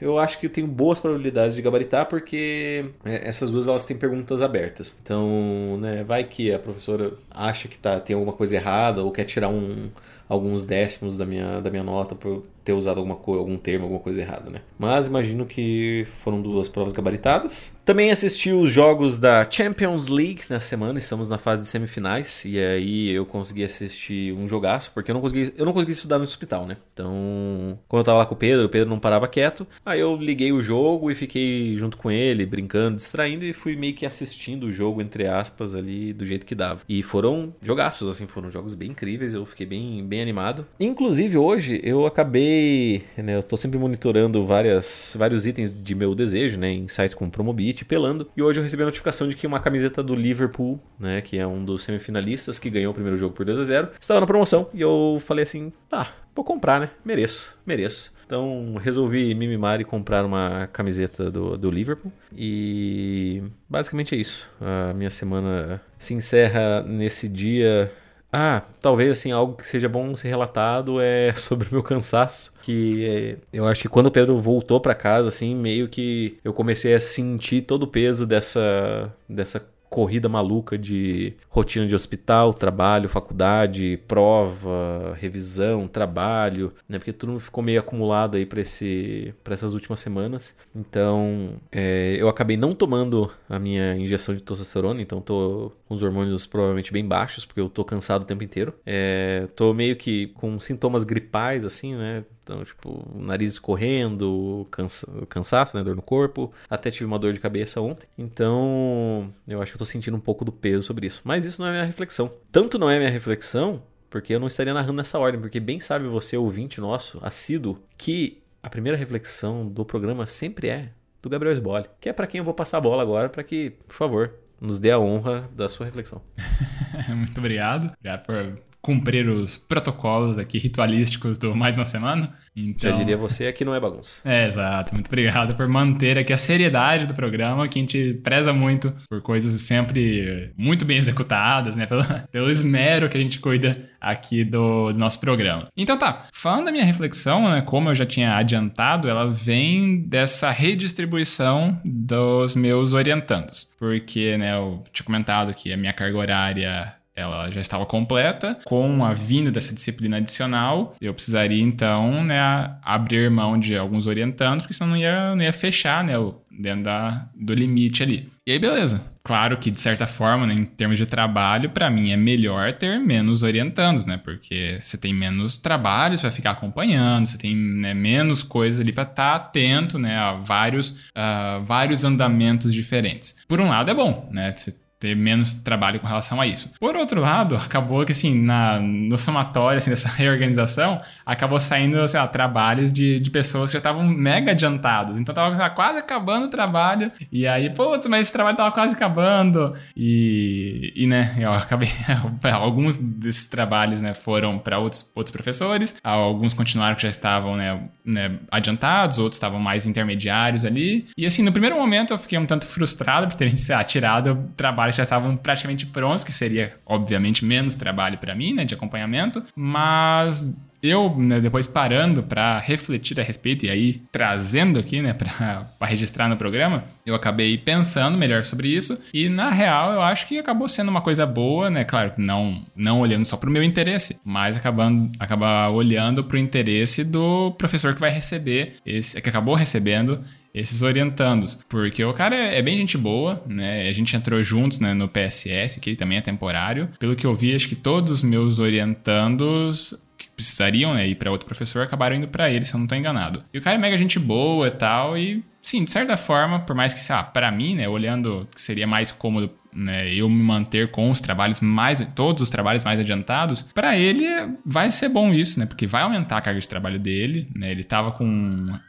eu 0.00 0.18
acho 0.18 0.38
que 0.38 0.46
eu 0.46 0.50
tenho 0.50 0.66
boas 0.66 1.00
probabilidades 1.00 1.56
de 1.56 1.62
gabaritar 1.62 2.06
porque 2.06 2.84
é, 3.04 3.26
essas 3.26 3.50
duas 3.50 3.66
elas 3.66 3.84
têm 3.84 3.96
perguntas 3.96 4.42
abertas. 4.42 4.94
Então, 5.02 5.78
né, 5.80 6.04
vai 6.04 6.24
que 6.24 6.52
a 6.52 6.58
professora 6.58 7.12
acha 7.30 7.66
que 7.66 7.78
tá, 7.78 7.98
tem 7.98 8.14
alguma 8.14 8.32
coisa 8.32 8.54
errada 8.54 9.02
ou 9.02 9.10
quer 9.10 9.24
tirar 9.24 9.48
um, 9.48 9.90
alguns 10.28 10.64
décimos 10.64 11.16
da 11.16 11.24
minha, 11.24 11.60
da 11.60 11.70
minha 11.70 11.82
nota 11.82 12.14
por 12.14 12.44
ter 12.68 12.74
usado 12.74 12.98
alguma 12.98 13.14
algum 13.14 13.56
termo, 13.56 13.84
alguma 13.84 14.00
coisa 14.00 14.20
errada, 14.20 14.50
né? 14.50 14.60
Mas 14.78 15.06
imagino 15.06 15.46
que 15.46 16.06
foram 16.22 16.42
duas 16.42 16.68
provas 16.68 16.92
gabaritadas. 16.92 17.72
Também 17.82 18.10
assisti 18.10 18.52
os 18.52 18.70
jogos 18.70 19.18
da 19.18 19.50
Champions 19.50 20.08
League 20.08 20.42
na 20.50 20.60
semana, 20.60 20.98
estamos 20.98 21.26
na 21.26 21.38
fase 21.38 21.62
de 21.62 21.68
semifinais, 21.68 22.44
e 22.44 22.58
aí 22.58 23.08
eu 23.08 23.24
consegui 23.24 23.64
assistir 23.64 24.34
um 24.34 24.46
jogaço, 24.46 24.90
porque 24.92 25.10
eu 25.10 25.14
não 25.14 25.22
consegui, 25.22 25.54
eu 25.56 25.64
não 25.64 25.72
consegui 25.72 25.92
estudar 25.92 26.18
no 26.18 26.24
hospital, 26.24 26.66
né? 26.66 26.76
Então, 26.92 27.78
quando 27.88 28.00
eu 28.00 28.04
tava 28.04 28.18
lá 28.18 28.26
com 28.26 28.34
o 28.34 28.36
Pedro, 28.36 28.66
o 28.66 28.68
Pedro 28.68 28.90
não 28.90 28.98
parava 29.00 29.26
quieto, 29.26 29.66
aí 29.86 30.00
eu 30.00 30.14
liguei 30.16 30.52
o 30.52 30.62
jogo 30.62 31.10
e 31.10 31.14
fiquei 31.14 31.74
junto 31.78 31.96
com 31.96 32.10
ele, 32.10 32.44
brincando, 32.44 32.96
distraindo, 32.96 33.46
e 33.46 33.54
fui 33.54 33.74
meio 33.74 33.94
que 33.94 34.04
assistindo 34.04 34.64
o 34.64 34.70
jogo, 34.70 35.00
entre 35.00 35.26
aspas, 35.26 35.74
ali, 35.74 36.12
do 36.12 36.26
jeito 36.26 36.44
que 36.44 36.54
dava. 36.54 36.82
E 36.86 37.02
foram 37.02 37.54
jogaços, 37.62 38.06
assim, 38.10 38.26
foram 38.26 38.50
jogos 38.50 38.74
bem 38.74 38.90
incríveis, 38.90 39.32
eu 39.32 39.46
fiquei 39.46 39.64
bem, 39.64 40.04
bem 40.04 40.17
animado. 40.20 40.66
Inclusive, 40.78 41.36
hoje 41.36 41.80
eu 41.82 42.06
acabei 42.06 43.04
né, 43.16 43.36
eu 43.36 43.42
tô 43.42 43.56
sempre 43.56 43.78
monitorando 43.78 44.44
várias, 44.46 45.14
vários 45.16 45.46
itens 45.46 45.74
de 45.74 45.94
meu 45.94 46.14
desejo, 46.14 46.58
né, 46.58 46.70
em 46.70 46.88
sites 46.88 47.14
como 47.14 47.30
Promobit, 47.30 47.84
pelando. 47.84 48.28
E 48.36 48.42
hoje 48.42 48.58
eu 48.58 48.62
recebi 48.62 48.82
a 48.82 48.86
notificação 48.86 49.28
de 49.28 49.36
que 49.36 49.46
uma 49.46 49.60
camiseta 49.60 50.02
do 50.02 50.14
Liverpool, 50.14 50.80
né, 50.98 51.20
que 51.20 51.38
é 51.38 51.46
um 51.46 51.64
dos 51.64 51.84
semifinalistas 51.84 52.58
que 52.58 52.70
ganhou 52.70 52.90
o 52.90 52.94
primeiro 52.94 53.16
jogo 53.16 53.34
por 53.34 53.44
2 53.44 53.58
a 53.58 53.64
0, 53.64 53.88
estava 54.00 54.20
na 54.20 54.26
promoção. 54.26 54.68
E 54.72 54.80
eu 54.80 55.20
falei 55.24 55.42
assim, 55.42 55.72
ah, 55.90 56.08
vou 56.34 56.44
comprar, 56.44 56.80
né? 56.80 56.90
Mereço, 57.04 57.56
mereço. 57.66 58.12
Então 58.26 58.74
resolvi 58.74 59.34
me 59.34 59.48
mimar 59.48 59.80
e 59.80 59.84
comprar 59.84 60.22
uma 60.22 60.68
camiseta 60.70 61.30
do, 61.30 61.56
do 61.56 61.70
Liverpool. 61.70 62.12
E 62.36 63.42
basicamente 63.66 64.14
é 64.14 64.18
isso. 64.18 64.46
A 64.60 64.92
minha 64.92 65.10
semana 65.10 65.80
se 65.98 66.12
encerra 66.12 66.82
nesse 66.82 67.26
dia 67.26 67.90
ah, 68.32 68.62
talvez 68.80 69.10
assim, 69.10 69.32
algo 69.32 69.54
que 69.54 69.68
seja 69.68 69.88
bom 69.88 70.14
ser 70.14 70.28
relatado 70.28 71.00
é 71.00 71.32
sobre 71.36 71.68
o 71.68 71.72
meu 71.72 71.82
cansaço. 71.82 72.52
Que 72.62 73.06
é, 73.06 73.36
eu 73.52 73.66
acho 73.66 73.82
que 73.82 73.88
quando 73.88 74.06
o 74.06 74.10
Pedro 74.10 74.38
voltou 74.38 74.80
para 74.80 74.94
casa, 74.94 75.28
assim, 75.28 75.54
meio 75.54 75.88
que 75.88 76.38
eu 76.44 76.52
comecei 76.52 76.94
a 76.94 77.00
sentir 77.00 77.62
todo 77.62 77.84
o 77.84 77.88
peso 77.88 78.26
dessa, 78.26 79.12
dessa 79.28 79.66
corrida 79.88 80.28
maluca 80.28 80.76
de 80.76 81.34
rotina 81.48 81.86
de 81.86 81.94
hospital, 81.94 82.52
trabalho, 82.52 83.08
faculdade, 83.08 83.98
prova, 84.06 85.16
revisão, 85.18 85.88
trabalho, 85.88 86.72
né? 86.88 86.98
Porque 86.98 87.12
tudo 87.12 87.38
ficou 87.40 87.62
meio 87.62 87.80
acumulado 87.80 88.36
aí 88.36 88.46
para 88.46 88.60
esse 88.60 89.34
para 89.42 89.54
essas 89.54 89.72
últimas 89.72 90.00
semanas. 90.00 90.54
Então, 90.74 91.52
é, 91.72 92.16
eu 92.18 92.28
acabei 92.28 92.56
não 92.56 92.74
tomando 92.74 93.30
a 93.48 93.58
minha 93.58 93.96
injeção 93.96 94.34
de 94.34 94.42
testosterona, 94.42 95.00
então 95.00 95.20
tô 95.20 95.72
com 95.86 95.94
os 95.94 96.02
hormônios 96.02 96.46
provavelmente 96.46 96.92
bem 96.92 97.06
baixos, 97.06 97.44
porque 97.44 97.60
eu 97.60 97.68
tô 97.68 97.84
cansado 97.84 98.22
o 98.22 98.26
tempo 98.26 98.44
inteiro. 98.44 98.74
É, 98.84 99.48
tô 99.56 99.72
meio 99.72 99.96
que 99.96 100.28
com 100.28 100.58
sintomas 100.60 101.04
gripais 101.04 101.64
assim, 101.64 101.94
né? 101.94 102.24
Então, 102.48 102.64
tipo, 102.64 103.06
nariz 103.14 103.52
escorrendo, 103.52 104.66
cansa 104.70 105.06
cansaço, 105.28 105.76
né? 105.76 105.84
Dor 105.84 105.94
no 105.94 106.00
corpo. 106.00 106.50
Até 106.68 106.90
tive 106.90 107.04
uma 107.04 107.18
dor 107.18 107.34
de 107.34 107.40
cabeça 107.40 107.78
ontem. 107.78 108.06
Então, 108.16 109.28
eu 109.46 109.60
acho 109.60 109.72
que 109.72 109.77
eu 109.78 109.86
tô 109.86 109.86
sentindo 109.86 110.16
um 110.16 110.20
pouco 110.20 110.44
do 110.44 110.50
peso 110.50 110.82
sobre 110.82 111.06
isso. 111.06 111.22
Mas 111.24 111.44
isso 111.44 111.62
não 111.62 111.68
é 111.68 111.72
minha 111.72 111.84
reflexão. 111.84 112.32
Tanto 112.50 112.78
não 112.78 112.90
é 112.90 112.98
minha 112.98 113.10
reflexão, 113.10 113.82
porque 114.10 114.34
eu 114.34 114.40
não 114.40 114.48
estaria 114.48 114.74
narrando 114.74 114.94
nessa 114.94 115.18
ordem. 115.18 115.40
Porque 115.40 115.60
bem 115.60 115.78
sabe 115.80 116.08
você, 116.08 116.36
ouvinte 116.36 116.80
nosso, 116.80 117.20
assíduo, 117.22 117.80
que 117.96 118.42
a 118.60 118.68
primeira 118.68 118.98
reflexão 118.98 119.68
do 119.68 119.84
programa 119.84 120.26
sempre 120.26 120.68
é 120.68 120.90
do 121.22 121.28
Gabriel 121.28 121.54
Sbole. 121.54 121.86
Que 122.00 122.08
é 122.08 122.12
para 122.12 122.26
quem 122.26 122.38
eu 122.38 122.44
vou 122.44 122.54
passar 122.54 122.78
a 122.78 122.80
bola 122.80 123.02
agora, 123.02 123.28
para 123.28 123.44
que, 123.44 123.70
por 123.86 123.94
favor, 123.94 124.34
nos 124.60 124.80
dê 124.80 124.90
a 124.90 124.98
honra 124.98 125.48
da 125.54 125.68
sua 125.68 125.86
reflexão. 125.86 126.20
Muito 127.08 127.38
obrigado. 127.38 127.92
Obrigado 127.96 128.26
por 128.26 128.58
cumprir 128.80 129.28
os 129.28 129.58
protocolos 129.58 130.38
aqui 130.38 130.58
ritualísticos 130.58 131.36
do 131.36 131.54
Mais 131.54 131.76
Uma 131.76 131.84
Semana. 131.84 132.32
Então... 132.56 132.90
Já 132.90 132.96
diria 132.96 133.16
você, 133.16 133.46
aqui 133.46 133.64
não 133.64 133.74
é 133.74 133.80
bagunça. 133.80 134.16
É, 134.24 134.46
exato. 134.46 134.94
Muito 134.94 135.08
obrigado 135.08 135.54
por 135.54 135.68
manter 135.68 136.16
aqui 136.16 136.32
a 136.32 136.36
seriedade 136.36 137.06
do 137.06 137.14
programa, 137.14 137.68
que 137.68 137.78
a 137.78 137.82
gente 137.82 138.14
preza 138.22 138.52
muito 138.52 138.94
por 139.08 139.20
coisas 139.20 139.60
sempre 139.62 140.52
muito 140.56 140.84
bem 140.84 140.96
executadas, 140.96 141.76
né? 141.76 141.86
Pelo, 141.86 142.02
pelo 142.30 142.50
esmero 142.50 143.08
que 143.08 143.16
a 143.16 143.20
gente 143.20 143.38
cuida 143.40 143.88
aqui 144.00 144.44
do, 144.44 144.92
do, 144.92 144.98
nosso 144.98 145.18
programa. 145.20 145.68
Então 145.76 145.98
tá, 145.98 146.26
falando 146.32 146.66
da 146.66 146.72
minha 146.72 146.84
reflexão, 146.84 147.50
né, 147.50 147.60
como 147.60 147.90
eu 147.90 147.94
já 147.94 148.06
tinha 148.06 148.36
adiantado, 148.36 149.08
ela 149.08 149.30
vem 149.30 150.02
dessa 150.02 150.50
redistribuição 150.50 151.80
dos 151.84 152.54
meus 152.54 152.92
orientandos. 152.92 153.66
Porque, 153.78 154.36
né, 154.36 154.54
eu 154.56 154.84
tinha 154.92 155.04
comentado 155.04 155.52
que 155.52 155.72
a 155.72 155.76
minha 155.76 155.92
carga 155.92 156.16
horária 156.16 156.97
ela 157.18 157.50
já 157.50 157.60
estava 157.60 157.84
completa. 157.84 158.56
Com 158.64 159.04
a 159.04 159.12
vinda 159.12 159.50
dessa 159.50 159.74
disciplina 159.74 160.18
adicional, 160.18 160.94
eu 161.00 161.12
precisaria 161.12 161.62
então 161.62 162.24
né, 162.24 162.38
abrir 162.82 163.30
mão 163.30 163.58
de 163.58 163.76
alguns 163.76 164.06
orientandos, 164.06 164.62
porque 164.62 164.74
senão 164.74 164.90
não 164.90 164.96
ia, 164.96 165.34
não 165.34 165.44
ia 165.44 165.52
fechar 165.52 166.04
né, 166.04 166.14
dentro 166.50 166.84
da, 166.84 167.28
do 167.34 167.54
limite 167.54 168.02
ali. 168.02 168.28
E 168.46 168.52
aí, 168.52 168.58
beleza. 168.58 169.02
Claro 169.22 169.58
que, 169.58 169.70
de 169.70 169.78
certa 169.78 170.06
forma, 170.06 170.46
né, 170.46 170.54
em 170.54 170.64
termos 170.64 170.96
de 170.96 171.04
trabalho, 171.04 171.68
para 171.68 171.90
mim 171.90 172.10
é 172.10 172.16
melhor 172.16 172.72
ter 172.72 172.98
menos 172.98 173.42
orientandos, 173.42 174.06
né? 174.06 174.16
Porque 174.16 174.78
você 174.80 174.96
tem 174.96 175.12
menos 175.12 175.58
trabalhos 175.58 176.22
para 176.22 176.30
ficar 176.30 176.52
acompanhando, 176.52 177.26
você 177.26 177.36
tem 177.36 177.54
né, 177.54 177.92
menos 177.92 178.42
coisas 178.42 178.80
ali 178.80 178.90
para 178.90 179.02
estar 179.02 179.14
tá 179.14 179.34
atento 179.34 179.98
né, 179.98 180.16
a 180.16 180.32
vários, 180.32 180.92
uh, 181.10 181.62
vários 181.62 182.04
andamentos 182.04 182.72
diferentes. 182.72 183.36
Por 183.46 183.60
um 183.60 183.68
lado, 183.68 183.90
é 183.90 183.94
bom, 183.94 184.26
né? 184.32 184.50
Você 184.50 184.74
ter 184.98 185.14
menos 185.14 185.54
trabalho 185.54 186.00
com 186.00 186.06
relação 186.06 186.40
a 186.40 186.46
isso. 186.46 186.70
Por 186.80 186.96
outro 186.96 187.20
lado, 187.20 187.56
acabou 187.56 188.04
que, 188.04 188.12
assim, 188.12 188.34
na, 188.34 188.80
no 188.80 189.16
somatório, 189.16 189.78
assim, 189.78 189.90
dessa 189.90 190.08
reorganização, 190.10 191.00
acabou 191.24 191.58
saindo, 191.58 192.06
sei 192.08 192.18
lá, 192.18 192.26
trabalhos 192.26 192.92
de, 192.92 193.20
de 193.20 193.30
pessoas 193.30 193.70
que 193.70 193.74
já 193.74 193.78
estavam 193.78 194.04
mega 194.04 194.50
adiantados. 194.50 195.18
Então, 195.18 195.34
tava 195.34 195.56
lá, 195.56 195.70
quase 195.70 195.98
acabando 195.98 196.46
o 196.46 196.50
trabalho, 196.50 197.10
e 197.30 197.46
aí, 197.46 197.70
putz, 197.70 198.06
mas 198.06 198.22
esse 198.22 198.32
trabalho 198.32 198.56
tava 198.56 198.72
quase 198.72 198.94
acabando, 198.94 199.70
e, 199.96 200.92
e 200.96 201.06
né, 201.06 201.36
eu 201.38 201.52
acabei, 201.52 201.90
alguns 202.52 202.96
desses 202.96 203.46
trabalhos, 203.46 204.02
né, 204.02 204.14
foram 204.14 204.58
para 204.58 204.78
outros, 204.78 205.12
outros 205.14 205.32
professores, 205.32 205.94
alguns 206.02 206.54
continuaram 206.54 206.96
que 206.96 207.02
já 207.02 207.08
estavam, 207.08 207.56
né, 207.56 207.80
né, 208.04 208.38
adiantados, 208.50 209.18
outros 209.18 209.36
estavam 209.36 209.60
mais 209.60 209.86
intermediários 209.86 210.64
ali, 210.64 211.06
e 211.16 211.24
assim, 211.24 211.42
no 211.42 211.52
primeiro 211.52 211.76
momento 211.76 212.12
eu 212.12 212.18
fiquei 212.18 212.38
um 212.38 212.46
tanto 212.46 212.66
frustrado 212.66 213.28
por 213.28 213.36
terem, 213.36 213.56
sei 213.56 213.76
lá, 213.76 213.84
tirado 213.84 214.50
trabalho 214.56 214.87
trabalhos 214.88 214.96
já 214.96 215.02
estavam 215.02 215.36
praticamente 215.36 215.86
prontos, 215.86 216.24
que 216.24 216.32
seria, 216.32 216.74
obviamente, 216.84 217.44
menos 217.44 217.74
trabalho 217.74 218.18
para 218.18 218.34
mim, 218.34 218.52
né, 218.54 218.64
de 218.64 218.74
acompanhamento, 218.74 219.42
mas 219.54 220.56
eu, 220.82 221.12
né, 221.16 221.40
depois 221.40 221.66
parando 221.66 222.22
para 222.22 222.58
refletir 222.60 223.18
a 223.18 223.22
respeito 223.22 223.66
e 223.66 223.70
aí 223.70 224.02
trazendo 224.12 224.78
aqui, 224.78 225.02
né, 225.02 225.12
para 225.12 225.66
registrar 225.86 226.28
no 226.28 226.36
programa, 226.36 226.84
eu 227.04 227.14
acabei 227.14 227.58
pensando 227.58 228.16
melhor 228.16 228.44
sobre 228.44 228.68
isso 228.68 229.00
e 229.12 229.28
na 229.28 229.50
real 229.50 229.92
eu 229.92 230.00
acho 230.00 230.26
que 230.26 230.38
acabou 230.38 230.68
sendo 230.68 230.88
uma 230.88 231.00
coisa 231.00 231.26
boa, 231.26 231.68
né? 231.68 231.84
Claro 231.84 232.12
que 232.12 232.20
não 232.20 232.62
não 232.76 233.00
olhando 233.00 233.24
só 233.24 233.36
para 233.36 233.48
o 233.48 233.52
meu 233.52 233.62
interesse, 233.62 234.20
mas 234.24 234.56
acabando 234.56 235.10
acabar 235.18 235.70
olhando 235.70 236.22
para 236.22 236.36
o 236.36 236.38
interesse 236.38 237.02
do 237.02 237.50
professor 237.52 237.94
que 237.94 238.00
vai 238.00 238.10
receber 238.10 238.76
esse 238.86 239.20
que 239.20 239.28
acabou 239.28 239.54
recebendo 239.56 240.20
esses 240.54 240.82
orientandos. 240.82 241.58
Porque 241.68 242.04
o 242.04 242.12
cara 242.12 242.36
é, 242.36 242.60
bem 242.62 242.76
gente 242.76 242.96
boa, 242.96 243.42
né? 243.46 243.88
A 243.88 243.92
gente 243.92 244.14
entrou 244.16 244.42
juntos 244.42 244.78
né, 244.78 244.94
no 244.94 245.08
PSS, 245.08 245.80
que 245.80 245.90
ele 245.90 245.96
também 245.96 246.18
é 246.18 246.20
temporário. 246.20 246.88
Pelo 246.98 247.16
que 247.16 247.26
eu 247.26 247.34
vi, 247.34 247.54
acho 247.54 247.68
que 247.68 247.76
todos 247.76 248.10
os 248.12 248.22
meus 248.22 248.58
orientandos 248.58 249.94
precisariam 250.38 250.94
né, 250.94 251.04
ir 251.08 251.16
para 251.16 251.32
outro 251.32 251.46
professor 251.46 251.82
acabaram 251.82 252.14
indo 252.14 252.28
para 252.28 252.48
ele, 252.48 252.64
se 252.64 252.72
eu 252.72 252.78
não 252.78 252.84
estou 252.84 252.96
enganado. 252.96 253.42
E 253.52 253.58
o 253.58 253.60
cara 253.60 253.76
é 253.76 253.80
mega 253.80 253.96
gente 253.96 254.20
boa 254.20 254.68
e 254.68 254.70
tal, 254.70 255.18
e 255.18 255.44
sim, 255.60 255.82
de 255.82 255.90
certa 255.90 256.16
forma, 256.16 256.60
por 256.60 256.76
mais 256.76 256.94
que, 256.94 257.00
sei 257.00 257.16
lá, 257.16 257.24
pra 257.24 257.50
mim, 257.50 257.74
né, 257.74 257.88
olhando 257.88 258.48
que 258.54 258.62
seria 258.62 258.86
mais 258.86 259.10
cômodo 259.10 259.50
né, 259.74 260.14
eu 260.14 260.30
me 260.30 260.40
manter 260.40 260.92
com 260.92 261.10
os 261.10 261.20
trabalhos 261.20 261.58
mais, 261.60 261.98
todos 262.14 262.40
os 262.40 262.50
trabalhos 262.50 262.84
mais 262.84 263.00
adiantados, 263.00 263.62
para 263.62 263.98
ele 263.98 264.24
vai 264.64 264.92
ser 264.92 265.08
bom 265.08 265.34
isso, 265.34 265.58
né, 265.58 265.66
porque 265.66 265.88
vai 265.88 266.02
aumentar 266.02 266.38
a 266.38 266.40
carga 266.40 266.60
de 266.60 266.68
trabalho 266.68 267.00
dele, 267.00 267.48
né, 267.56 267.72
ele 267.72 267.82
tava 267.82 268.12
com 268.12 268.24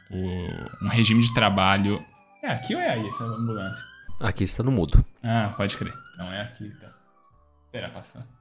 o, 0.08 0.84
um 0.84 0.88
regime 0.88 1.20
de 1.20 1.34
trabalho... 1.34 2.00
É 2.44 2.52
aqui 2.52 2.76
ou 2.76 2.80
é 2.80 2.90
aí 2.90 3.06
essa 3.08 3.24
ambulância? 3.24 3.84
Aqui 4.20 4.44
está 4.44 4.62
no 4.62 4.70
mudo. 4.70 5.04
Ah, 5.22 5.52
pode 5.56 5.76
crer. 5.76 5.92
Não 6.16 6.32
é 6.32 6.42
aqui, 6.42 6.64
então. 6.64 6.88
Espera 7.66 7.88
passar. 7.90 8.39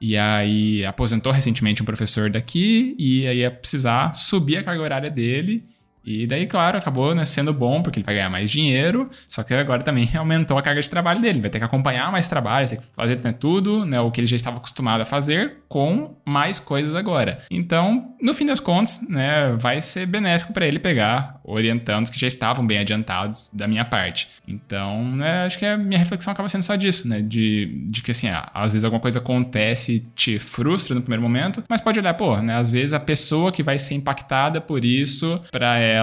E 0.00 0.16
aí 0.16 0.84
aposentou 0.84 1.32
recentemente 1.32 1.82
um 1.82 1.86
professor 1.86 2.30
daqui 2.30 2.94
e 2.98 3.26
aí 3.26 3.38
ia 3.38 3.50
precisar 3.50 4.14
subir 4.14 4.56
a 4.56 4.62
carga 4.62 4.82
horária 4.82 5.10
dele 5.10 5.62
E 6.08 6.26
daí, 6.26 6.46
claro, 6.46 6.78
acabou 6.78 7.14
né, 7.14 7.26
sendo 7.26 7.52
bom, 7.52 7.82
porque 7.82 7.98
ele 7.98 8.04
vai 8.06 8.14
ganhar 8.14 8.30
mais 8.30 8.50
dinheiro, 8.50 9.04
só 9.28 9.42
que 9.42 9.52
agora 9.52 9.82
também 9.82 10.08
aumentou 10.16 10.56
a 10.56 10.62
carga 10.62 10.80
de 10.80 10.88
trabalho 10.88 11.20
dele. 11.20 11.42
Vai 11.42 11.50
ter 11.50 11.58
que 11.58 11.64
acompanhar 11.66 12.10
mais 12.10 12.26
trabalho, 12.26 12.66
tem 12.66 12.78
que 12.78 12.86
fazer 12.96 13.20
né, 13.22 13.34
tudo, 13.38 13.84
né, 13.84 14.00
o 14.00 14.10
que 14.10 14.18
ele 14.18 14.26
já 14.26 14.34
estava 14.36 14.56
acostumado 14.56 15.02
a 15.02 15.04
fazer, 15.04 15.58
com 15.68 16.16
mais 16.24 16.58
coisas 16.58 16.94
agora. 16.94 17.42
Então, 17.50 18.14
no 18.22 18.32
fim 18.32 18.46
das 18.46 18.58
contas, 18.58 19.06
né, 19.06 19.54
vai 19.58 19.82
ser 19.82 20.06
benéfico 20.06 20.50
para 20.54 20.66
ele 20.66 20.78
pegar 20.78 21.38
orientandos 21.44 22.10
que 22.10 22.18
já 22.18 22.26
estavam 22.26 22.66
bem 22.66 22.78
adiantados 22.78 23.50
da 23.52 23.68
minha 23.68 23.84
parte. 23.84 24.30
Então, 24.46 25.14
né, 25.14 25.44
acho 25.44 25.58
que 25.58 25.66
a 25.66 25.76
minha 25.76 25.98
reflexão 25.98 26.32
acaba 26.32 26.48
sendo 26.48 26.62
só 26.62 26.74
disso, 26.74 27.06
né, 27.06 27.20
de, 27.20 27.84
de 27.86 28.02
que 28.02 28.12
assim, 28.12 28.28
às 28.30 28.72
vezes 28.72 28.84
alguma 28.84 29.00
coisa 29.00 29.18
acontece 29.18 29.96
e 29.96 30.00
te 30.00 30.38
frustra 30.38 30.94
no 30.94 31.02
primeiro 31.02 31.22
momento, 31.22 31.62
mas 31.68 31.82
pode 31.82 31.98
olhar, 31.98 32.14
pô, 32.14 32.38
né, 32.38 32.54
às 32.54 32.72
vezes 32.72 32.94
a 32.94 33.00
pessoa 33.00 33.52
que 33.52 33.62
vai 33.62 33.78
ser 33.78 33.94
impactada 33.94 34.58
por 34.58 34.86
isso, 34.86 35.38
para 35.50 35.78
ela 35.78 35.97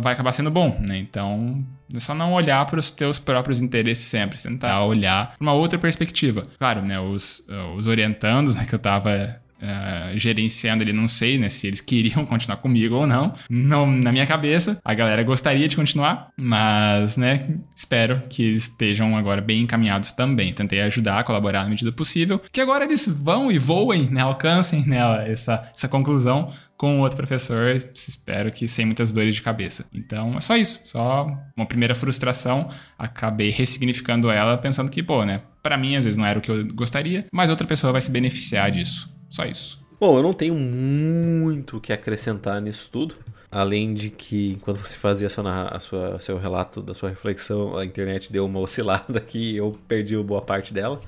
vai 0.00 0.12
acabar 0.12 0.32
sendo 0.32 0.50
bom, 0.50 0.76
né? 0.80 0.98
Então, 0.98 1.64
é 1.94 2.00
só 2.00 2.14
não 2.14 2.32
olhar 2.32 2.64
para 2.66 2.78
os 2.78 2.90
teus 2.90 3.18
próprios 3.18 3.60
interesses 3.60 4.06
sempre, 4.06 4.38
tentar 4.38 4.84
olhar 4.84 5.34
uma 5.40 5.52
outra 5.52 5.78
perspectiva. 5.78 6.42
Claro, 6.58 6.82
né, 6.82 7.00
os, 7.00 7.46
os 7.76 7.86
orientandos 7.86 8.56
né, 8.56 8.64
que 8.64 8.74
eu 8.74 8.78
estava 8.78 9.40
Uh, 9.60 10.16
gerenciando 10.16 10.82
ele, 10.82 10.92
não 10.92 11.06
sei 11.06 11.36
né, 11.36 11.50
se 11.50 11.66
eles 11.66 11.82
queriam 11.82 12.24
continuar 12.26 12.56
comigo 12.56 12.94
ou 12.94 13.06
não. 13.06 13.34
não. 13.48 13.90
Na 13.90 14.10
minha 14.10 14.26
cabeça, 14.26 14.80
a 14.82 14.94
galera 14.94 15.22
gostaria 15.22 15.68
de 15.68 15.76
continuar, 15.76 16.30
mas 16.36 17.18
né, 17.18 17.56
espero 17.76 18.22
que 18.28 18.42
eles 18.42 18.64
estejam 18.64 19.16
agora 19.16 19.42
bem 19.42 19.62
encaminhados 19.62 20.12
também. 20.12 20.52
Tentei 20.52 20.80
ajudar, 20.80 21.24
colaborar 21.24 21.64
na 21.64 21.68
medida 21.68 21.92
possível, 21.92 22.40
que 22.50 22.60
agora 22.60 22.84
eles 22.84 23.06
vão 23.06 23.52
e 23.52 23.58
voem, 23.58 24.08
né, 24.10 24.22
alcancem 24.22 24.86
né, 24.86 25.30
essa, 25.30 25.70
essa 25.74 25.88
conclusão 25.88 26.48
com 26.80 27.00
outro 27.00 27.18
professor, 27.18 27.76
espero 27.94 28.50
que 28.50 28.66
sem 28.66 28.86
muitas 28.86 29.12
dores 29.12 29.34
de 29.34 29.42
cabeça. 29.42 29.86
Então 29.92 30.38
é 30.38 30.40
só 30.40 30.56
isso, 30.56 30.80
só 30.86 31.26
uma 31.54 31.66
primeira 31.66 31.94
frustração, 31.94 32.70
acabei 32.98 33.50
ressignificando 33.50 34.30
ela 34.30 34.56
pensando 34.56 34.90
que, 34.90 35.02
pô, 35.02 35.22
né, 35.22 35.42
para 35.62 35.76
mim 35.76 35.96
às 35.96 36.04
vezes 36.04 36.16
não 36.16 36.24
era 36.24 36.38
o 36.38 36.42
que 36.42 36.50
eu 36.50 36.66
gostaria, 36.72 37.26
mas 37.30 37.50
outra 37.50 37.66
pessoa 37.66 37.92
vai 37.92 38.00
se 38.00 38.10
beneficiar 38.10 38.70
disso. 38.70 39.19
Só 39.30 39.44
isso. 39.44 39.80
Bom, 39.98 40.16
eu 40.16 40.22
não 40.22 40.32
tenho 40.32 40.54
muito 40.54 41.76
o 41.76 41.80
que 41.80 41.92
acrescentar 41.92 42.60
nisso 42.60 42.88
tudo. 42.90 43.16
Além 43.50 43.94
de 43.94 44.10
que, 44.10 44.52
enquanto 44.52 44.78
você 44.78 44.96
fazia 44.96 45.26
a 45.26 45.30
sua, 45.30 45.68
a 45.68 45.80
sua, 45.80 46.18
seu 46.20 46.38
relato 46.38 46.82
da 46.82 46.94
sua 46.94 47.08
reflexão, 47.08 47.76
a 47.76 47.84
internet 47.84 48.32
deu 48.32 48.46
uma 48.46 48.60
oscilada 48.60 49.20
que 49.20 49.56
eu 49.56 49.78
perdi 49.86 50.16
boa 50.18 50.42
parte 50.42 50.74
dela. 50.74 51.00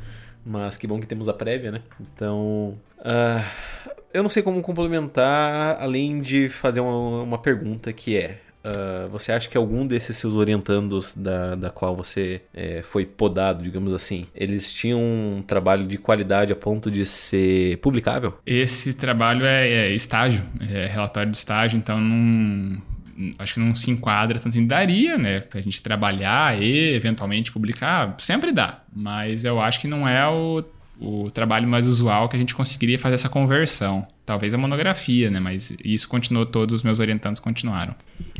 Mas 0.44 0.76
que 0.76 0.86
bom 0.86 1.00
que 1.00 1.06
temos 1.06 1.28
a 1.28 1.32
prévia, 1.32 1.70
né? 1.70 1.82
Então. 2.00 2.78
Uh, 2.98 3.44
eu 4.12 4.22
não 4.22 4.30
sei 4.30 4.42
como 4.42 4.60
complementar, 4.60 5.80
além 5.80 6.20
de 6.20 6.48
fazer 6.48 6.80
uma, 6.80 7.22
uma 7.22 7.38
pergunta 7.38 7.92
que 7.92 8.16
é. 8.16 8.40
Uh, 8.64 9.08
você 9.08 9.32
acha 9.32 9.48
que 9.48 9.56
algum 9.56 9.86
desses 9.86 10.16
seus 10.16 10.34
orientandos 10.34 11.14
da, 11.14 11.56
da 11.56 11.70
qual 11.70 11.96
você 11.96 12.42
é, 12.54 12.80
foi 12.82 13.04
podado, 13.04 13.62
digamos 13.62 13.92
assim, 13.92 14.26
eles 14.34 14.72
tinham 14.72 15.00
um 15.00 15.42
trabalho 15.42 15.86
de 15.86 15.98
qualidade 15.98 16.52
a 16.52 16.56
ponto 16.56 16.90
de 16.90 17.04
ser 17.04 17.78
publicável? 17.78 18.38
Esse 18.46 18.94
trabalho 18.94 19.44
é, 19.44 19.68
é 19.68 19.94
estágio, 19.94 20.42
é 20.60 20.86
relatório 20.86 21.30
de 21.30 21.36
estágio, 21.36 21.76
então 21.76 22.00
não, 22.00 22.80
acho 23.38 23.54
que 23.54 23.60
não 23.60 23.74
se 23.74 23.90
enquadra 23.90 24.38
tanto 24.38 24.48
assim. 24.48 24.66
Daria, 24.66 25.18
né, 25.18 25.40
pra 25.40 25.60
gente 25.60 25.82
trabalhar 25.82 26.60
e 26.62 26.94
eventualmente 26.94 27.50
publicar, 27.50 28.14
sempre 28.18 28.52
dá, 28.52 28.82
mas 28.94 29.44
eu 29.44 29.60
acho 29.60 29.80
que 29.80 29.88
não 29.88 30.06
é 30.06 30.28
o 30.28 30.64
o 31.02 31.30
trabalho 31.30 31.66
mais 31.66 31.86
usual 31.88 32.28
que 32.28 32.36
a 32.36 32.38
gente 32.38 32.54
conseguiria 32.54 32.98
fazer 32.98 33.14
essa 33.14 33.28
conversão. 33.28 34.06
Talvez 34.24 34.54
a 34.54 34.58
monografia, 34.58 35.30
né? 35.30 35.40
Mas 35.40 35.74
isso 35.84 36.08
continuou, 36.08 36.46
todos 36.46 36.76
os 36.76 36.82
meus 36.84 37.00
orientandos 37.00 37.40
continuaram. 37.40 37.94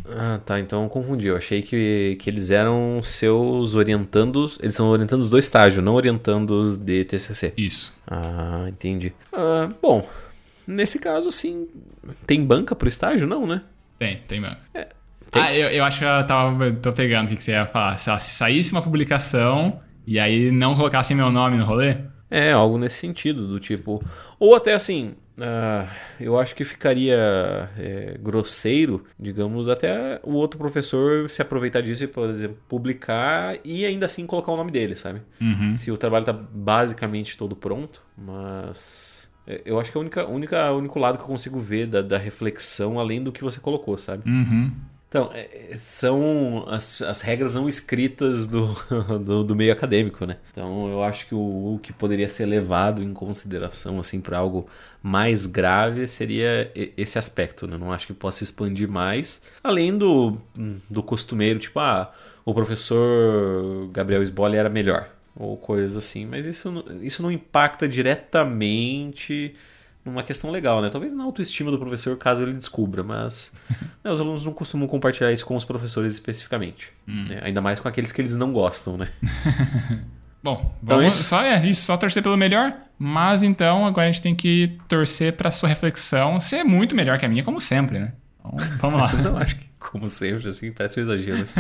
Ah, 0.09 0.39
tá. 0.45 0.61
Então 0.61 0.85
eu 0.85 0.89
confundi. 0.89 1.27
Eu 1.27 1.37
achei 1.37 1.61
que, 1.61 2.17
que 2.21 2.31
eles 2.31 2.51
eram 2.51 3.01
seus 3.03 3.75
orientandos. 3.75 4.59
Eles 4.63 4.77
são 4.77 4.87
orientandos 4.89 5.29
do 5.29 5.39
estágio, 5.39 5.83
não 5.83 5.95
orientandos 5.95 6.77
de 6.77 7.05
TCC. 7.05 7.53
Isso. 7.57 7.93
Ah, 8.07 8.67
entendi. 8.69 9.13
Ah, 9.33 9.71
bom, 9.83 10.09
nesse 10.67 11.01
caso, 11.01 11.33
sim. 11.33 11.67
Tem 12.27 12.45
banca 12.45 12.77
pro 12.77 12.89
estágio? 12.89 13.27
Não, 13.27 13.45
né? 13.45 13.63
Tem, 13.99 14.19
tem 14.29 14.41
banca. 14.41 14.59
É, 14.73 14.89
tem... 15.33 15.43
Ah, 15.43 15.57
eu, 15.57 15.69
eu 15.69 15.85
acho 15.85 15.99
que 15.99 16.05
eu 16.05 16.27
tava, 16.27 16.71
tô 16.73 16.93
pegando 16.93 17.27
o 17.27 17.29
que, 17.31 17.37
que 17.37 17.43
você 17.43 17.53
ia 17.53 17.67
falar. 17.67 17.99
Se, 17.99 18.09
se 18.21 18.37
saísse 18.37 18.71
uma 18.71 18.83
publicação 18.83 19.81
e 20.07 20.21
aí 20.21 20.53
não 20.53 20.75
colocasse 20.75 21.13
meu 21.15 21.31
nome 21.31 21.57
no 21.57 21.65
rolê. 21.65 21.97
É, 22.31 22.53
algo 22.53 22.79
nesse 22.79 22.97
sentido, 22.97 23.47
do 23.47 23.59
tipo. 23.61 24.03
Ou 24.39 24.55
até 24.55 24.75
assim, 24.75 25.15
uh, 25.39 25.89
eu 26.21 26.39
acho 26.39 26.55
que 26.55 26.65
ficaria 26.65 27.17
é, 27.79 28.17
grosseiro, 28.21 29.05
digamos, 29.19 29.69
até 29.69 30.21
o 30.23 30.33
outro 30.33 30.59
professor 30.59 31.29
se 31.29 31.41
aproveitar 31.43 31.81
disso 31.81 32.05
e, 32.05 32.07
por 32.07 32.29
exemplo, 32.29 32.57
publicar 32.69 33.57
e 33.65 33.85
ainda 33.85 34.07
assim 34.07 34.27
colocar 34.27 34.53
o 34.53 34.57
nome 34.57 34.71
dele, 34.71 34.95
sabe? 34.95 35.23
Uhum. 35.41 35.75
Se 35.75 35.91
o 35.91 35.97
trabalho 35.97 36.25
tá 36.25 36.33
basicamente 36.33 37.37
todo 37.37 37.57
pronto, 37.57 38.03
mas. 38.17 39.29
É, 39.47 39.61
eu 39.65 39.81
acho 39.81 39.91
que 39.91 39.97
é 39.97 40.01
o 40.01 40.03
única, 40.03 40.27
única, 40.27 40.73
único 40.73 40.99
lado 40.99 41.19
que 41.19 41.25
eu 41.25 41.29
consigo 41.29 41.59
ver 41.59 41.87
da, 41.87 42.01
da 42.01 42.19
reflexão, 42.19 42.99
além 42.99 43.23
do 43.23 43.33
que 43.33 43.43
você 43.43 43.61
colocou, 43.61 43.99
sabe? 43.99 44.29
Uhum. 44.29 44.73
Então, 45.13 45.31
é, 45.35 45.73
é, 45.73 45.77
são 45.77 46.65
as, 46.67 47.03
as 47.03 47.21
regras 47.21 47.55
não 47.55 47.69
escritas 47.69 48.47
do, 48.47 48.69
do, 49.23 49.45
do, 49.45 49.55
meio 49.55 49.71
acadêmico, 49.71 50.25
né? 50.25 50.39
Então, 50.51 50.89
eu 50.89 51.03
acho 51.03 51.27
que 51.27 51.35
o, 51.35 51.75
o 51.75 51.79
que 51.83 51.93
poderia 51.93 52.31
ser 52.31 52.47
levado 52.47 53.03
em 53.03 53.13
consideração, 53.13 54.01
assim, 54.01 54.23
para 54.23 54.39
algo 54.39 54.67
mais 55.03 55.47
grave 55.47 56.07
seria 56.07 56.73
esse 56.97 57.19
aspecto, 57.19 57.67
né? 57.67 57.77
Não 57.77 57.93
acho 57.93 58.07
que 58.07 58.15
possa 58.15 58.43
expandir 58.43 58.89
mais, 58.89 59.43
além 59.63 59.99
do, 59.99 60.39
do 60.89 61.03
costumeiro, 61.03 61.59
tipo, 61.59 61.79
ah, 61.79 62.11
o 62.43 62.55
professor 62.55 63.91
Gabriel 63.93 64.23
Sboli 64.23 64.57
era 64.57 64.71
melhor, 64.71 65.11
ou 65.37 65.59
coisas 65.59 65.95
assim, 65.95 66.25
mas 66.25 66.47
isso, 66.47 66.73
isso 67.03 67.23
não 67.23 67.31
impacta 67.31 67.87
diretamente 67.87 69.55
numa 70.05 70.23
questão 70.23 70.51
legal, 70.51 70.83
né? 70.83 70.91
Talvez 70.91 71.15
na 71.15 71.25
autoestima 71.25 71.71
do 71.71 71.79
professor, 71.79 72.17
caso 72.17 72.43
ele 72.43 72.53
descubra, 72.53 73.03
mas 73.03 73.53
né, 74.03 74.11
os 74.11 74.21
alunos 74.21 74.45
não 74.45 74.53
costumam 74.53 74.89
compartilhar 74.89 75.33
isso 75.33 75.47
com 75.47 75.57
os 75.57 75.65
professores 75.65 76.13
especificamente. 76.13 76.93
Hum. 77.07 77.25
Né? 77.29 77.41
Ainda 77.43 77.61
mais 77.61 77.81
com 77.81 77.89
aqueles 77.89 78.13
que 78.13 78.21
eles 78.21 78.37
não 78.37 78.53
gostam, 78.53 78.97
né? 78.97 79.09
Bom, 80.43 80.75
então 80.83 80.99
vamos, 80.99 81.15
isso... 81.15 81.25
só 81.25 81.41
é 81.41 81.65
isso, 81.65 81.83
só 81.83 81.97
torcer 81.97 82.21
pelo 82.23 82.37
melhor. 82.37 82.75
Mas 82.99 83.43
então 83.43 83.87
agora 83.87 84.09
a 84.09 84.13
gente 84.13 84.23
tem 84.23 84.35
que 84.35 84.77
torcer 84.89 85.35
para 85.35 85.51
sua 85.53 85.69
reflexão 85.69 86.41
ser 86.41 86.65
muito 86.65 86.97
melhor 86.97 87.19
que 87.19 87.25
a 87.25 87.29
minha, 87.29 87.45
como 87.45 87.61
sempre, 87.61 87.99
né? 87.99 88.13
Então, 88.41 88.57
vamos 88.79 89.01
lá. 89.01 89.13
não, 89.23 89.37
acho 89.37 89.57
que 89.57 89.65
como 89.79 90.09
sempre, 90.09 90.49
assim, 90.49 90.73
parece 90.73 91.01
um 91.01 91.05
exagero. 91.05 91.39
Mas 91.39 91.55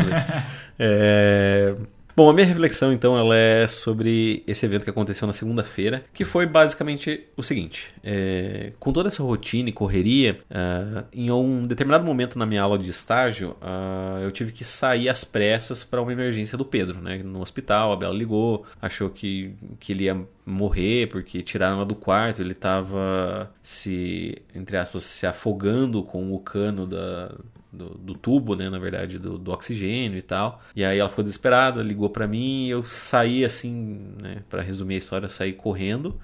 é... 0.78 1.75
Bom, 2.14 2.28
a 2.28 2.33
minha 2.35 2.47
reflexão 2.47 2.92
então 2.92 3.16
ela 3.16 3.35
é 3.35 3.66
sobre 3.66 4.42
esse 4.47 4.66
evento 4.66 4.85
que 4.85 4.90
aconteceu 4.90 5.26
na 5.26 5.33
segunda-feira, 5.33 6.04
que 6.12 6.26
foi 6.26 6.45
basicamente 6.45 7.26
o 7.38 7.42
seguinte: 7.42 7.92
é, 8.04 8.73
com 8.78 8.92
toda 8.92 9.09
essa 9.09 9.23
rotina 9.23 9.71
e 9.71 9.73
correria, 9.73 10.38
uh, 10.50 11.07
em 11.11 11.31
um 11.31 11.66
determinado 11.66 12.04
momento 12.04 12.38
na 12.38 12.45
minha 12.45 12.61
aula 12.61 12.78
de 12.78 12.90
estágio, 12.90 13.57
uh, 13.62 14.23
eu 14.23 14.31
tive 14.31 14.52
que 14.52 14.62
sair 14.62 15.09
às 15.09 15.25
pressas 15.25 15.85
para 15.85 16.02
uma 16.02 16.12
emergência 16.12 16.59
do 16.59 16.66
Pedro, 16.66 17.00
né? 17.00 17.23
No 17.25 17.40
hospital, 17.40 17.92
a 17.92 17.97
Bela 17.97 18.14
ligou, 18.14 18.66
achou 18.81 19.09
que, 19.09 19.54
que 19.81 19.92
ele 19.92 20.04
ia 20.04 20.21
morrer 20.45 21.09
porque 21.09 21.40
tiraram 21.40 21.76
ela 21.76 21.87
do 21.87 21.95
quarto, 21.95 22.42
ele 22.42 22.52
estava 22.52 23.50
se, 23.62 24.37
entre 24.54 24.76
aspas, 24.76 25.04
se 25.04 25.26
afogando 25.26 26.02
com 26.02 26.35
o 26.35 26.38
cano 26.38 26.87
da, 26.87 27.35
do, 27.73 27.91
do, 27.91 28.14
tubo, 28.14 28.55
né, 28.55 28.69
na 28.69 28.79
verdade, 28.79 29.19
do, 29.19 29.38
do, 29.38 29.50
oxigênio 29.50 30.19
e 30.19 30.23
tal. 30.23 30.61
E 30.76 30.85
aí 30.85 30.99
ela 30.99 31.09
ficou 31.09 31.23
desesperada, 31.23 31.83
ligou 31.83 32.11
para 32.11 32.26
mim 32.26 32.67
e 32.67 32.71
eu 32.71 32.85
saí 32.85 33.45
assim, 33.45 34.14
né, 34.21 34.43
para 34.50 34.62
resumir 34.62 34.97
a 34.97 34.99
história, 34.99 35.26
eu 35.26 35.31
saí 35.31 35.52
correndo 35.52 36.21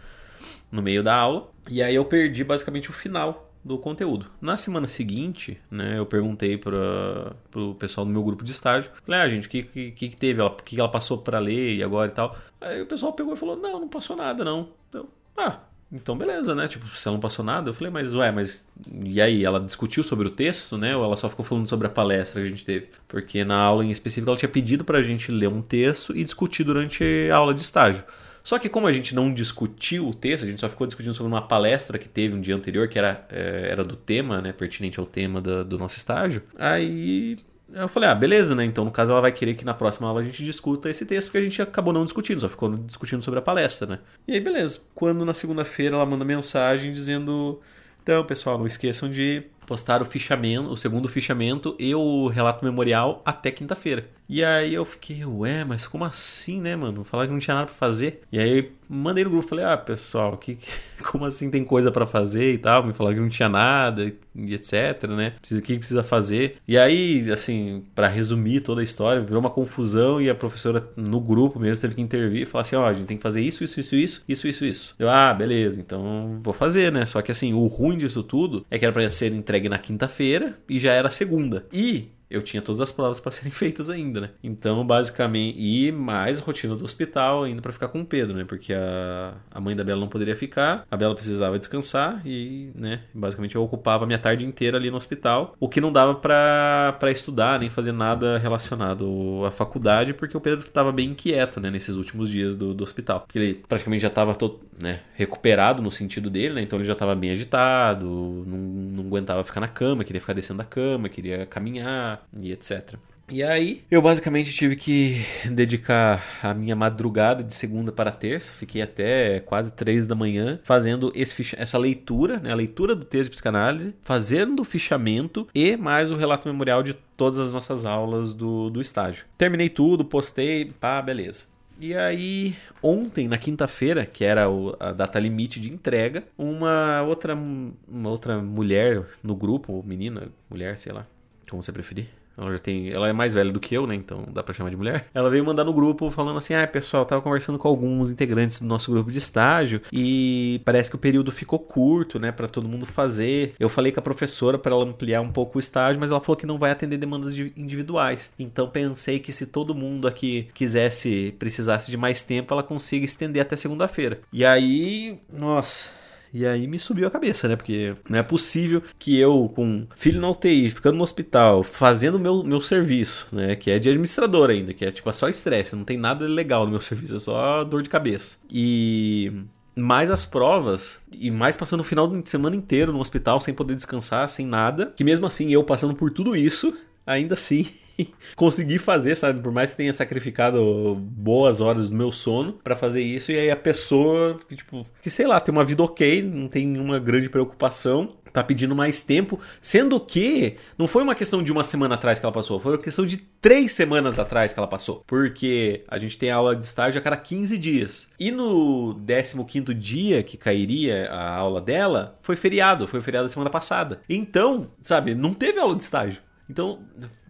no 0.71 0.83
meio 0.83 1.03
da 1.03 1.15
aula. 1.15 1.51
E 1.71 1.83
aí 1.83 1.95
eu 1.95 2.05
perdi 2.05 2.45
basicamente 2.45 2.91
o 2.91 2.93
final 2.93 3.51
do 3.65 3.79
conteúdo. 3.79 4.31
Na 4.41 4.57
semana 4.57 4.87
seguinte, 4.87 5.61
né, 5.71 5.99
eu 5.99 6.07
perguntei 6.07 6.57
para 6.57 7.35
o 7.55 7.75
pessoal 7.75 8.07
do 8.07 8.13
meu 8.13 8.23
grupo 8.23 8.45
de 8.45 8.53
estágio, 8.53 8.91
falei, 9.05 9.21
ah, 9.21 9.29
gente, 9.29 9.47
o 9.47 9.51
que, 9.51 9.63
que, 9.63 9.91
que 9.91 10.17
teve? 10.17 10.41
O 10.41 10.51
que 10.51 10.79
ela 10.79 10.89
passou 10.89 11.19
para 11.19 11.39
ler 11.39 11.75
e 11.77 11.83
agora 11.83 12.11
e 12.11 12.15
tal? 12.15 12.37
Aí 12.61 12.83
o 12.83 12.87
pessoal 12.87 13.13
pegou 13.13 13.35
e 13.35 13.37
falou, 13.37 13.57
não, 13.57 13.81
não 13.81 13.89
passou 13.89 14.17
nada, 14.17 14.45
não. 14.45 14.71
Então, 14.89 15.09
ah, 15.37 15.61
então, 15.91 16.17
beleza, 16.17 16.55
né? 16.55 16.69
Tipo, 16.69 16.87
se 16.95 17.09
ela 17.09 17.15
não 17.15 17.21
passou 17.21 17.43
nada, 17.43 17.71
eu 17.71 17.75
falei, 17.75 17.91
mas 17.91 18.15
ué, 18.15 18.31
mas. 18.31 18.67
E 19.05 19.21
aí? 19.23 19.45
Ela 19.45 19.59
discutiu 19.59 20.05
sobre 20.05 20.29
o 20.29 20.31
texto, 20.31 20.77
né? 20.77 20.95
Ou 20.95 21.03
ela 21.03 21.17
só 21.17 21.31
ficou 21.31 21.45
falando 21.45 21.67
sobre 21.67 21.87
a 21.87 21.91
palestra 21.91 22.43
que 22.43 22.47
a 22.47 22.51
gente 22.51 22.65
teve? 22.65 22.89
Porque 23.07 23.43
na 23.43 23.57
aula 23.57 23.85
em 23.85 23.91
específico 23.91 24.29
ela 24.31 24.39
tinha 24.39 24.51
pedido 24.51 24.85
pra 24.85 25.03
gente 25.03 25.33
ler 25.33 25.49
um 25.49 25.63
texto 25.63 26.15
e 26.15 26.23
discutir 26.23 26.63
durante 26.63 27.05
a 27.33 27.37
aula 27.37 27.55
de 27.55 27.63
estágio. 27.63 28.05
Só 28.43 28.59
que 28.59 28.69
como 28.69 28.87
a 28.87 28.93
gente 28.93 29.15
não 29.15 29.33
discutiu 29.33 30.09
o 30.09 30.15
texto, 30.15 30.45
a 30.45 30.47
gente 30.47 30.61
só 30.61 30.69
ficou 30.69 30.87
discutindo 30.87 31.15
sobre 31.15 31.33
uma 31.33 31.43
palestra 31.43 31.99
que 31.99 32.09
teve 32.09 32.35
um 32.35 32.41
dia 32.41 32.55
anterior, 32.55 32.89
que 32.89 32.99
era, 32.99 33.27
é, 33.31 33.69
era 33.71 33.85
do 33.85 33.97
tema, 33.97 34.43
né? 34.43 34.53
Pertinente 34.53 35.01
ao 35.01 35.07
tema 35.07 35.41
do, 35.41 35.65
do 35.65 35.79
nosso 35.79 35.97
estágio. 35.97 36.43
Aí 36.59 37.39
eu 37.73 37.89
falei, 37.89 38.09
ah, 38.09 38.15
beleza, 38.15 38.55
né? 38.55 38.65
Então, 38.65 38.85
no 38.85 38.91
caso, 38.91 39.13
ela 39.13 39.21
vai 39.21 39.33
querer 39.33 39.55
que 39.55 39.65
na 39.65 39.75
próxima 39.75 40.09
aula 40.09 40.21
a 40.21 40.25
gente 40.25 40.45
discuta 40.45 40.89
esse 40.89 41.05
texto, 41.05 41.29
porque 41.29 41.39
a 41.39 41.43
gente 41.43 41.61
acabou 41.61 41.93
não 41.93 42.05
discutindo, 42.05 42.41
só 42.41 42.49
ficou 42.49 42.75
discutindo 42.77 43.23
sobre 43.23 43.39
a 43.39 43.43
palestra, 43.43 43.87
né? 43.87 43.99
E 44.27 44.33
aí, 44.33 44.41
beleza. 44.41 44.81
Quando 44.95 45.25
na 45.25 45.35
segunda-feira 45.35 45.97
ela 45.97 46.07
manda 46.07 46.25
mensagem 46.25 46.93
dizendo: 46.93 47.61
Então, 48.03 48.25
pessoal, 48.25 48.59
não 48.59 48.67
esqueçam 48.67 49.11
de 49.11 49.45
postaram 49.69 50.07
o 50.07 50.09
fichamento, 50.09 50.71
o 50.71 50.77
segundo 50.79 51.11
fichamento 51.11 51.77
e 51.79 51.95
o 51.95 52.29
relato 52.29 52.65
memorial 52.65 53.21
até 53.23 53.51
quinta-feira. 53.51 54.09
E 54.27 54.43
aí 54.43 54.75
eu 54.75 54.85
fiquei, 54.85 55.25
ué, 55.25 55.65
mas 55.65 55.87
como 55.87 56.05
assim, 56.05 56.61
né, 56.61 56.75
mano? 56.75 57.05
Falaram 57.05 57.29
que 57.29 57.33
não 57.35 57.41
tinha 57.41 57.55
nada 57.55 57.67
pra 57.67 57.75
fazer. 57.75 58.23
E 58.31 58.39
aí 58.39 58.73
mandei 58.89 59.25
no 59.25 59.31
grupo, 59.31 59.49
falei, 59.49 59.65
ah, 59.65 59.77
pessoal, 59.77 60.37
que, 60.37 60.59
como 61.11 61.25
assim 61.25 61.51
tem 61.51 61.65
coisa 61.65 61.91
para 61.91 62.07
fazer 62.07 62.53
e 62.53 62.59
tal? 62.59 62.85
Me 62.85 62.93
falaram 62.93 63.17
que 63.17 63.23
não 63.23 63.29
tinha 63.29 63.49
nada 63.49 64.05
e 64.05 64.55
etc, 64.55 65.09
né? 65.09 65.35
O 65.51 65.63
que 65.63 65.79
precisa 65.79 66.03
fazer? 66.03 66.57
E 66.67 66.79
aí, 66.79 67.31
assim, 67.33 67.85
para 67.95 68.07
resumir 68.07 68.61
toda 68.61 68.83
a 68.83 68.85
história, 68.85 69.23
virou 69.23 69.41
uma 69.41 69.51
confusão 69.51 70.21
e 70.21 70.29
a 70.29 70.35
professora 70.35 70.87
no 70.95 71.21
grupo 71.21 71.59
mesmo 71.59 71.81
teve 71.81 71.95
que 71.95 72.03
intervir 72.03 72.43
e 72.43 72.47
falar 72.47 72.63
assim, 72.63 72.77
ó, 72.77 72.85
oh, 72.85 72.87
a 72.87 72.93
gente 72.93 73.07
tem 73.07 73.17
que 73.17 73.23
fazer 73.23 73.41
isso, 73.41 73.65
isso, 73.65 73.81
isso, 73.81 73.95
isso, 73.97 74.25
isso, 74.29 74.47
isso, 74.47 74.65
isso. 74.65 74.95
Eu, 74.99 75.09
ah, 75.09 75.33
beleza, 75.35 75.81
então 75.81 76.39
vou 76.43 76.55
fazer, 76.55 76.93
né? 76.93 77.05
Só 77.07 77.21
que 77.23 77.33
assim, 77.33 77.53
o 77.55 77.67
ruim 77.67 77.99
disso 77.99 78.23
tudo 78.23 78.65
é 78.71 78.79
que 78.79 78.85
era 78.85 78.93
pra 78.93 79.11
ser 79.11 79.33
entregue 79.33 79.58
na 79.67 79.79
quinta-feira 79.79 80.59
e 80.69 80.79
já 80.79 80.93
era 80.93 81.09
segunda. 81.09 81.65
E 81.73 82.11
eu 82.31 82.43
tinha 82.43 82.63
todas 82.63 82.81
as 82.81 82.93
provas 82.93 83.21
para 83.21 83.33
serem 83.33 83.51
feitas 83.51 83.91
ainda, 83.91 84.21
né? 84.21 84.31
Então, 84.43 84.87
basicamente, 84.87 85.59
e 85.59 85.91
mais 85.93 86.39
rotina 86.39 86.77
do 86.77 86.85
hospital 86.85 87.45
ainda 87.45 87.63
para 87.63 87.73
ficar 87.73 87.89
com 87.89 88.01
o 88.01 88.07
Pedro, 88.07 88.37
né? 88.37 88.45
Porque 88.45 88.73
a, 88.73 89.35
a 89.51 89.61
mãe 89.61 89.75
da 89.75 89.85
Bela 89.85 90.01
não 90.01 90.09
poderia 90.09 90.37
ficar, 90.37 90.87
a 90.91 90.97
Bela 90.97 91.15
precisava 91.15 91.59
descansar 91.59 92.21
e, 92.25 92.71
né, 92.75 93.03
basicamente 93.15 93.55
eu 93.55 93.63
ocupava 93.63 94.05
a 94.05 94.07
minha 94.07 94.19
tarde 94.19 94.47
inteira 94.47 94.77
ali 94.77 94.91
no 94.91 94.97
hospital, 94.97 95.55
o 95.59 95.69
que 95.69 95.81
não 95.81 95.93
dava 95.93 96.15
para 96.15 97.11
estudar 97.11 97.59
nem 97.59 97.69
fazer 97.69 97.93
nada 97.93 98.39
relacionado 98.39 99.43
à 99.47 99.51
faculdade, 99.51 100.15
porque 100.15 100.37
o 100.37 100.41
Pedro 100.41 100.61
estava 100.61 100.93
bem 100.93 101.11
inquieto, 101.11 101.61
né, 101.61 101.71
nesses 101.71 101.97
últimos 101.97 102.31
dias 102.31 102.57
do, 102.57 102.75
do 102.75 102.85
hospital. 102.85 103.21
Porque 103.21 103.39
ele 103.39 103.55
praticamente 103.69 104.03
já 104.03 104.09
estava 104.09 104.35
todo, 104.35 104.61
né, 104.81 105.01
recuperado 105.15 105.83
no 105.83 105.91
sentido 105.91 106.31
dele, 106.31 106.55
né? 106.55 106.63
Então 106.63 106.79
ele 106.79 106.87
já 106.87 106.93
estava 106.93 107.15
bem 107.15 107.31
agitado, 107.31 108.07
não, 108.47 108.59
não 108.59 109.07
aguentava 109.07 109.43
ficar 109.45 109.61
na 109.61 109.69
cama, 109.69 110.05
queria 110.05 110.21
ficar 110.21 110.33
descendo 110.33 110.59
da 110.59 110.65
cama, 110.65 111.09
queria 111.09 111.47
caminhar 111.47 112.18
e 112.39 112.53
etc. 112.53 112.97
E 113.31 113.43
aí, 113.43 113.85
eu 113.91 114.01
basicamente 114.01 114.55
tive 114.55 114.75
que 114.75 115.23
dedicar 115.51 116.25
a 116.43 116.55
minha 116.55 116.75
madrugada 116.75 117.45
de 117.45 117.53
segunda 117.53 117.93
para 117.93 118.11
terça, 118.11 118.51
fiquei 118.53 118.81
até 118.81 119.41
quase 119.41 119.71
três 119.71 120.07
da 120.07 120.15
manhã 120.15 120.59
fazendo 120.65 121.13
esse, 121.15 121.55
essa 121.59 121.77
leitura, 121.77 122.39
né, 122.39 122.51
a 122.51 122.55
leitura 122.55 122.97
do 122.97 123.05
texto 123.05 123.25
de 123.25 123.31
psicanálise, 123.33 123.95
fazendo 124.03 124.61
o 124.61 124.65
fichamento 124.65 125.47
e 125.55 125.77
mais 125.77 126.11
o 126.11 126.17
relato 126.17 126.49
memorial 126.49 126.83
de 126.83 126.95
todas 127.19 127.39
as 127.39 127.53
nossas 127.53 127.85
aulas 127.85 128.33
do, 128.33 128.71
do 128.71 128.81
estágio. 128.81 129.27
Terminei 129.37 129.69
tudo, 129.69 130.07
postei, 130.07 130.73
pá, 130.81 131.03
beleza. 131.03 131.47
E 131.79 131.95
aí, 131.95 132.57
ontem, 132.83 133.29
na 133.29 133.37
quinta-feira, 133.37 134.07
que 134.07 134.25
era 134.25 134.47
a 134.81 134.91
data 134.91 135.19
limite 135.21 135.61
de 135.61 135.71
entrega, 135.71 136.25
uma 136.37 137.03
outra, 137.03 137.35
uma 137.35 138.09
outra 138.09 138.39
mulher 138.39 139.05
no 139.23 139.37
grupo, 139.37 139.85
menina, 139.87 140.29
mulher, 140.51 140.77
sei 140.79 140.93
lá, 140.93 141.07
como 141.51 141.63
você 141.63 141.73
preferir. 141.73 142.07
Ela 142.39 142.53
já 142.53 142.59
tem. 142.59 142.91
Ela 142.91 143.09
é 143.09 143.13
mais 143.13 143.35
velha 143.35 143.53
do 143.53 143.59
que 143.59 143.75
eu, 143.75 143.85
né? 143.87 143.97
Então 143.97 144.25
dá 144.33 144.45
pra 144.45 144.55
chamar 144.55 144.71
de 144.71 144.77
mulher. 144.77 145.07
Ela 145.13 145.29
veio 145.29 145.45
mandar 145.45 145.65
no 145.65 145.73
grupo 145.73 146.09
falando 146.11 146.39
assim: 146.39 146.55
ah, 146.55 146.67
pessoal, 146.67 147.05
tava 147.05 147.21
conversando 147.21 147.59
com 147.59 147.67
alguns 147.67 148.11
integrantes 148.11 148.61
do 148.61 148.67
nosso 148.67 148.93
grupo 148.93 149.11
de 149.11 149.19
estágio 149.19 149.83
e 149.93 150.61
parece 150.65 150.89
que 150.89 150.95
o 150.95 150.99
período 150.99 151.33
ficou 151.33 151.59
curto, 151.59 152.19
né? 152.21 152.31
para 152.31 152.47
todo 152.47 152.69
mundo 152.69 152.87
fazer. 152.87 153.55
Eu 153.59 153.69
falei 153.69 153.91
com 153.91 153.99
a 153.99 154.03
professora 154.03 154.57
para 154.57 154.73
ela 154.73 154.85
ampliar 154.85 155.21
um 155.21 155.33
pouco 155.33 155.59
o 155.59 155.61
estágio, 155.61 155.99
mas 155.99 156.13
ela 156.13 156.21
falou 156.21 156.37
que 156.37 156.47
não 156.47 156.59
vai 156.59 156.71
atender 156.71 156.97
demandas 156.97 157.37
individuais. 157.37 158.33
Então 158.39 158.69
pensei 158.69 159.19
que 159.19 159.33
se 159.33 159.47
todo 159.47 159.75
mundo 159.75 160.07
aqui 160.07 160.49
quisesse, 160.55 161.35
precisasse 161.39 161.91
de 161.91 161.97
mais 161.97 162.23
tempo, 162.23 162.55
ela 162.55 162.63
consiga 162.63 163.05
estender 163.05 163.43
até 163.43 163.57
segunda-feira. 163.57 164.21
E 164.33 164.45
aí, 164.45 165.19
nossa 165.33 165.99
e 166.33 166.47
aí 166.47 166.67
me 166.67 166.79
subiu 166.79 167.07
a 167.07 167.11
cabeça, 167.11 167.49
né? 167.49 167.57
Porque 167.57 167.95
não 168.09 168.19
é 168.19 168.23
possível 168.23 168.83
que 168.99 169.19
eu, 169.19 169.51
com 169.55 169.87
filho 169.95 170.21
na 170.21 170.31
UTI, 170.31 170.71
ficando 170.71 170.97
no 170.97 171.05
hospital, 171.05 171.63
fazendo 171.63 172.19
meu, 172.19 172.43
meu 172.43 172.61
serviço, 172.61 173.29
né? 173.33 173.57
Que 173.57 173.71
é 173.71 173.79
de 173.79 173.89
administrador 173.89 174.51
ainda, 174.51 174.73
que 174.73 174.85
é 174.85 174.91
tipo 174.91 175.09
é 175.09 175.13
só 175.13 175.29
estresse, 175.29 175.77
não 175.77 175.85
tem 175.85 175.97
nada 175.97 176.27
legal 176.27 176.65
no 176.65 176.73
meu 176.73 176.81
serviço, 176.83 177.17
é 177.17 177.19
só 177.19 177.65
dor 177.65 177.83
de 177.83 177.89
cabeça. 177.89 178.39
E 178.51 179.33
mais 179.75 180.11
as 180.11 180.27
provas 180.27 180.99
e 181.13 181.31
mais 181.31 181.57
passando 181.57 181.81
o 181.81 181.85
final 181.85 182.09
de 182.09 182.29
semana 182.29 182.57
inteiro 182.57 182.93
no 182.93 183.01
hospital 183.01 183.41
sem 183.41 183.55
poder 183.55 183.75
descansar, 183.75 184.29
sem 184.29 184.47
nada. 184.47 184.93
Que 184.97 185.05
mesmo 185.05 185.27
assim, 185.27 185.51
eu 185.53 185.63
passando 185.65 185.95
por 185.95 186.11
tudo 186.11 186.35
isso, 186.37 186.77
ainda 187.07 187.35
assim 187.35 187.67
consegui 188.37 188.79
fazer, 188.79 189.15
sabe? 189.15 189.41
Por 189.41 189.53
mais 189.53 189.73
que 189.73 189.77
tenha 189.77 189.93
sacrificado 189.93 190.95
boas 190.95 191.61
horas 191.61 191.89
do 191.89 191.97
meu 191.97 192.13
sono 192.13 192.53
para 192.53 192.77
fazer 192.77 193.03
isso, 193.03 193.33
e 193.33 193.39
aí 193.39 193.51
a 193.51 193.57
pessoa, 193.57 194.39
que, 194.49 194.57
tipo, 194.57 194.87
que 195.03 195.11
sei 195.11 195.27
lá, 195.27 195.41
tem 195.41 195.53
uma 195.53 195.65
vida 195.65 195.83
ok, 195.83 196.23
não 196.23 196.49
tem 196.49 196.67
nenhuma 196.67 196.99
grande 196.99 197.29
preocupação, 197.29 198.17
tá 198.33 198.45
pedindo 198.45 198.75
mais 198.75 199.03
tempo, 199.03 199.41
sendo 199.61 199.99
que 199.99 200.57
não 200.77 200.87
foi 200.87 201.03
uma 201.03 201.15
questão 201.15 201.43
de 201.43 201.51
uma 201.51 201.65
semana 201.65 201.95
atrás 201.95 202.19
que 202.19 202.27
ela 202.27 202.33
passou, 202.33 202.61
foi 202.61 202.73
uma 202.73 202.83
questão 202.83 203.07
de 203.07 203.17
três 203.17 203.73
semanas 203.73 204.19
atrás 204.19 204.53
que 204.53 204.59
ela 204.59 204.69
passou, 204.69 205.03
porque 205.07 205.83
a 205.89 205.99
gente 205.99 206.19
tem 206.19 206.31
aula 206.31 206.55
de 206.55 206.65
estágio 206.65 207.01
a 207.01 207.03
cada 207.03 207.17
15 207.17 207.57
dias. 207.59 208.09
E 208.19 208.31
no 208.31 209.01
15 209.07 209.75
dia 209.75 210.23
que 210.23 210.37
cairia 210.37 211.11
a 211.11 211.37
aula 211.37 211.61
dela, 211.61 212.19
foi 212.23 212.37
feriado, 212.37 212.87
foi 212.87 213.01
feriado 213.01 213.27
da 213.27 213.33
semana 213.33 213.51
passada. 213.51 214.01
Então, 214.09 214.71
sabe, 214.83 215.15
não 215.15 215.33
teve 215.33 215.59
aula 215.59 215.75
de 215.75 215.83
estágio. 215.83 216.23
Então, 216.49 216.81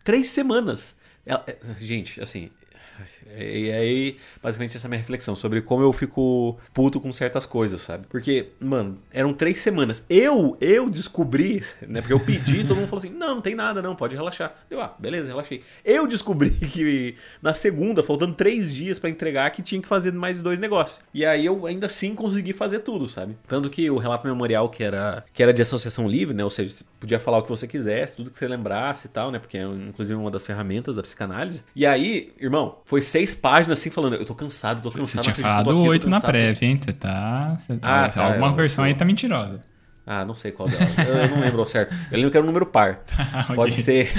três 0.08 0.30
semanas. 0.30 0.96
Ela, 1.26 1.44
é, 1.46 1.58
gente, 1.78 2.18
assim, 2.18 2.50
e 3.36 3.70
aí, 3.70 4.16
basicamente, 4.42 4.76
essa 4.76 4.86
é 4.86 4.88
a 4.88 4.90
minha 4.90 4.98
reflexão 4.98 5.36
sobre 5.36 5.60
como 5.60 5.82
eu 5.82 5.92
fico 5.92 6.58
puto 6.72 7.00
com 7.00 7.12
certas 7.12 7.44
coisas, 7.46 7.80
sabe? 7.80 8.06
Porque, 8.08 8.48
mano, 8.60 8.98
eram 9.12 9.34
três 9.34 9.60
semanas. 9.60 10.04
Eu, 10.08 10.56
eu 10.60 10.88
descobri, 10.88 11.62
né? 11.86 12.00
Porque 12.00 12.12
eu 12.12 12.20
pedi, 12.20 12.64
todo 12.64 12.76
mundo 12.76 12.88
falou 12.88 12.98
assim: 12.98 13.10
não, 13.10 13.36
não 13.36 13.40
tem 13.40 13.54
nada, 13.54 13.82
não, 13.82 13.94
pode 13.94 14.14
relaxar. 14.14 14.54
Eu, 14.70 14.80
ah, 14.80 14.94
beleza, 14.98 15.28
relaxei. 15.28 15.62
Eu 15.84 16.06
descobri 16.06 16.50
que 16.72 17.16
na 17.42 17.54
segunda, 17.54 18.02
faltando 18.02 18.34
três 18.34 18.74
dias 18.74 18.98
para 18.98 19.10
entregar, 19.10 19.50
que 19.50 19.62
tinha 19.62 19.80
que 19.80 19.88
fazer 19.88 20.12
mais 20.12 20.42
dois 20.42 20.60
negócios. 20.60 21.00
E 21.12 21.24
aí 21.24 21.44
eu 21.44 21.66
ainda 21.66 21.86
assim 21.86 22.14
consegui 22.14 22.52
fazer 22.52 22.80
tudo, 22.80 23.08
sabe? 23.08 23.36
Tanto 23.46 23.68
que 23.70 23.90
o 23.90 23.98
relato 23.98 24.26
memorial, 24.26 24.68
que 24.68 24.82
era, 24.82 25.24
que 25.32 25.42
era 25.42 25.52
de 25.52 25.62
associação 25.62 26.08
livre, 26.08 26.34
né? 26.34 26.44
Ou 26.44 26.50
seja, 26.50 26.70
você 26.70 26.84
podia 26.98 27.20
falar 27.20 27.38
o 27.38 27.42
que 27.42 27.50
você 27.50 27.66
quisesse, 27.66 28.16
tudo 28.16 28.30
que 28.30 28.38
você 28.38 28.48
lembrasse 28.48 29.06
e 29.06 29.10
tal, 29.10 29.30
né? 29.30 29.38
Porque 29.38 29.58
é 29.58 29.62
inclusive 29.62 30.18
uma 30.18 30.30
das 30.30 30.46
ferramentas 30.46 30.96
da 30.96 31.02
psicanálise. 31.02 31.62
E 31.74 31.86
aí, 31.86 32.32
irmão, 32.38 32.78
foi 32.84 33.02
páginas 33.34 33.78
assim 33.78 33.90
falando, 33.90 34.16
eu 34.16 34.24
tô 34.24 34.34
cansado, 34.34 34.82
tô 34.82 34.90
cansado. 34.90 35.24
Você 35.24 35.32
tinha 35.32 35.34
falado 35.34 35.76
oito 35.82 36.08
na 36.08 36.20
prévia, 36.20 36.66
hein? 36.66 36.80
Você 36.82 36.92
tá... 36.92 37.56
Você... 37.58 37.78
Ah, 37.82 38.08
tá, 38.08 38.24
alguma 38.24 38.52
versão 38.52 38.84
aí 38.84 38.94
tá 38.94 39.04
mentirosa. 39.04 39.60
Ah, 40.10 40.24
não 40.24 40.34
sei 40.34 40.52
qual 40.52 40.66
dela. 40.70 40.82
Eu 41.06 41.28
não 41.28 41.40
lembro 41.40 41.60
ao 41.60 41.66
certo. 41.66 41.94
Eu 42.10 42.16
lembro 42.16 42.30
que 42.30 42.36
era 42.38 42.42
um 42.42 42.46
número 42.46 42.64
par. 42.64 43.00
Tá, 43.14 43.54
pode 43.54 43.72
okay. 43.72 43.84
ser 43.84 44.10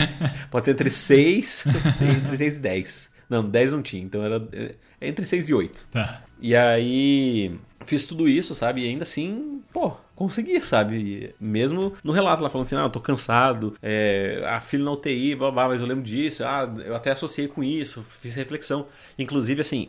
pode 0.52 0.66
ser 0.66 0.72
entre 0.72 0.92
6 0.92 1.64
entre 2.00 2.38
6 2.38 2.56
e 2.56 2.60
10. 2.60 3.10
Não, 3.28 3.44
10 3.44 3.72
não 3.72 3.82
tinha, 3.82 4.04
então 4.04 4.24
era 4.24 4.48
é, 4.54 4.76
entre 5.02 5.26
6 5.26 5.50
e 5.50 5.54
8. 5.54 5.88
Tá. 5.92 6.22
E 6.40 6.56
aí 6.56 7.60
fiz 7.86 8.06
tudo 8.06 8.30
isso, 8.30 8.54
sabe? 8.54 8.82
E 8.82 8.90
ainda 8.90 9.04
assim, 9.04 9.62
pô, 9.74 9.94
consegui, 10.20 10.60
sabe? 10.60 11.34
Mesmo 11.40 11.94
no 12.04 12.12
relato 12.12 12.44
lá 12.44 12.50
falando 12.50 12.66
assim, 12.66 12.76
ah, 12.76 12.82
eu 12.82 12.90
tô 12.90 13.00
cansado, 13.00 13.74
é, 13.82 14.44
a 14.46 14.60
filha 14.60 14.84
na 14.84 14.92
UTI, 14.92 15.34
blá, 15.34 15.50
blá, 15.50 15.70
mas 15.70 15.80
eu 15.80 15.88
lembro 15.88 16.04
disso, 16.04 16.44
ah, 16.44 16.70
eu 16.86 16.94
até 16.94 17.12
associei 17.12 17.48
com 17.48 17.64
isso, 17.64 18.04
fiz 18.04 18.36
reflexão. 18.36 18.86
Inclusive, 19.18 19.62
assim, 19.62 19.88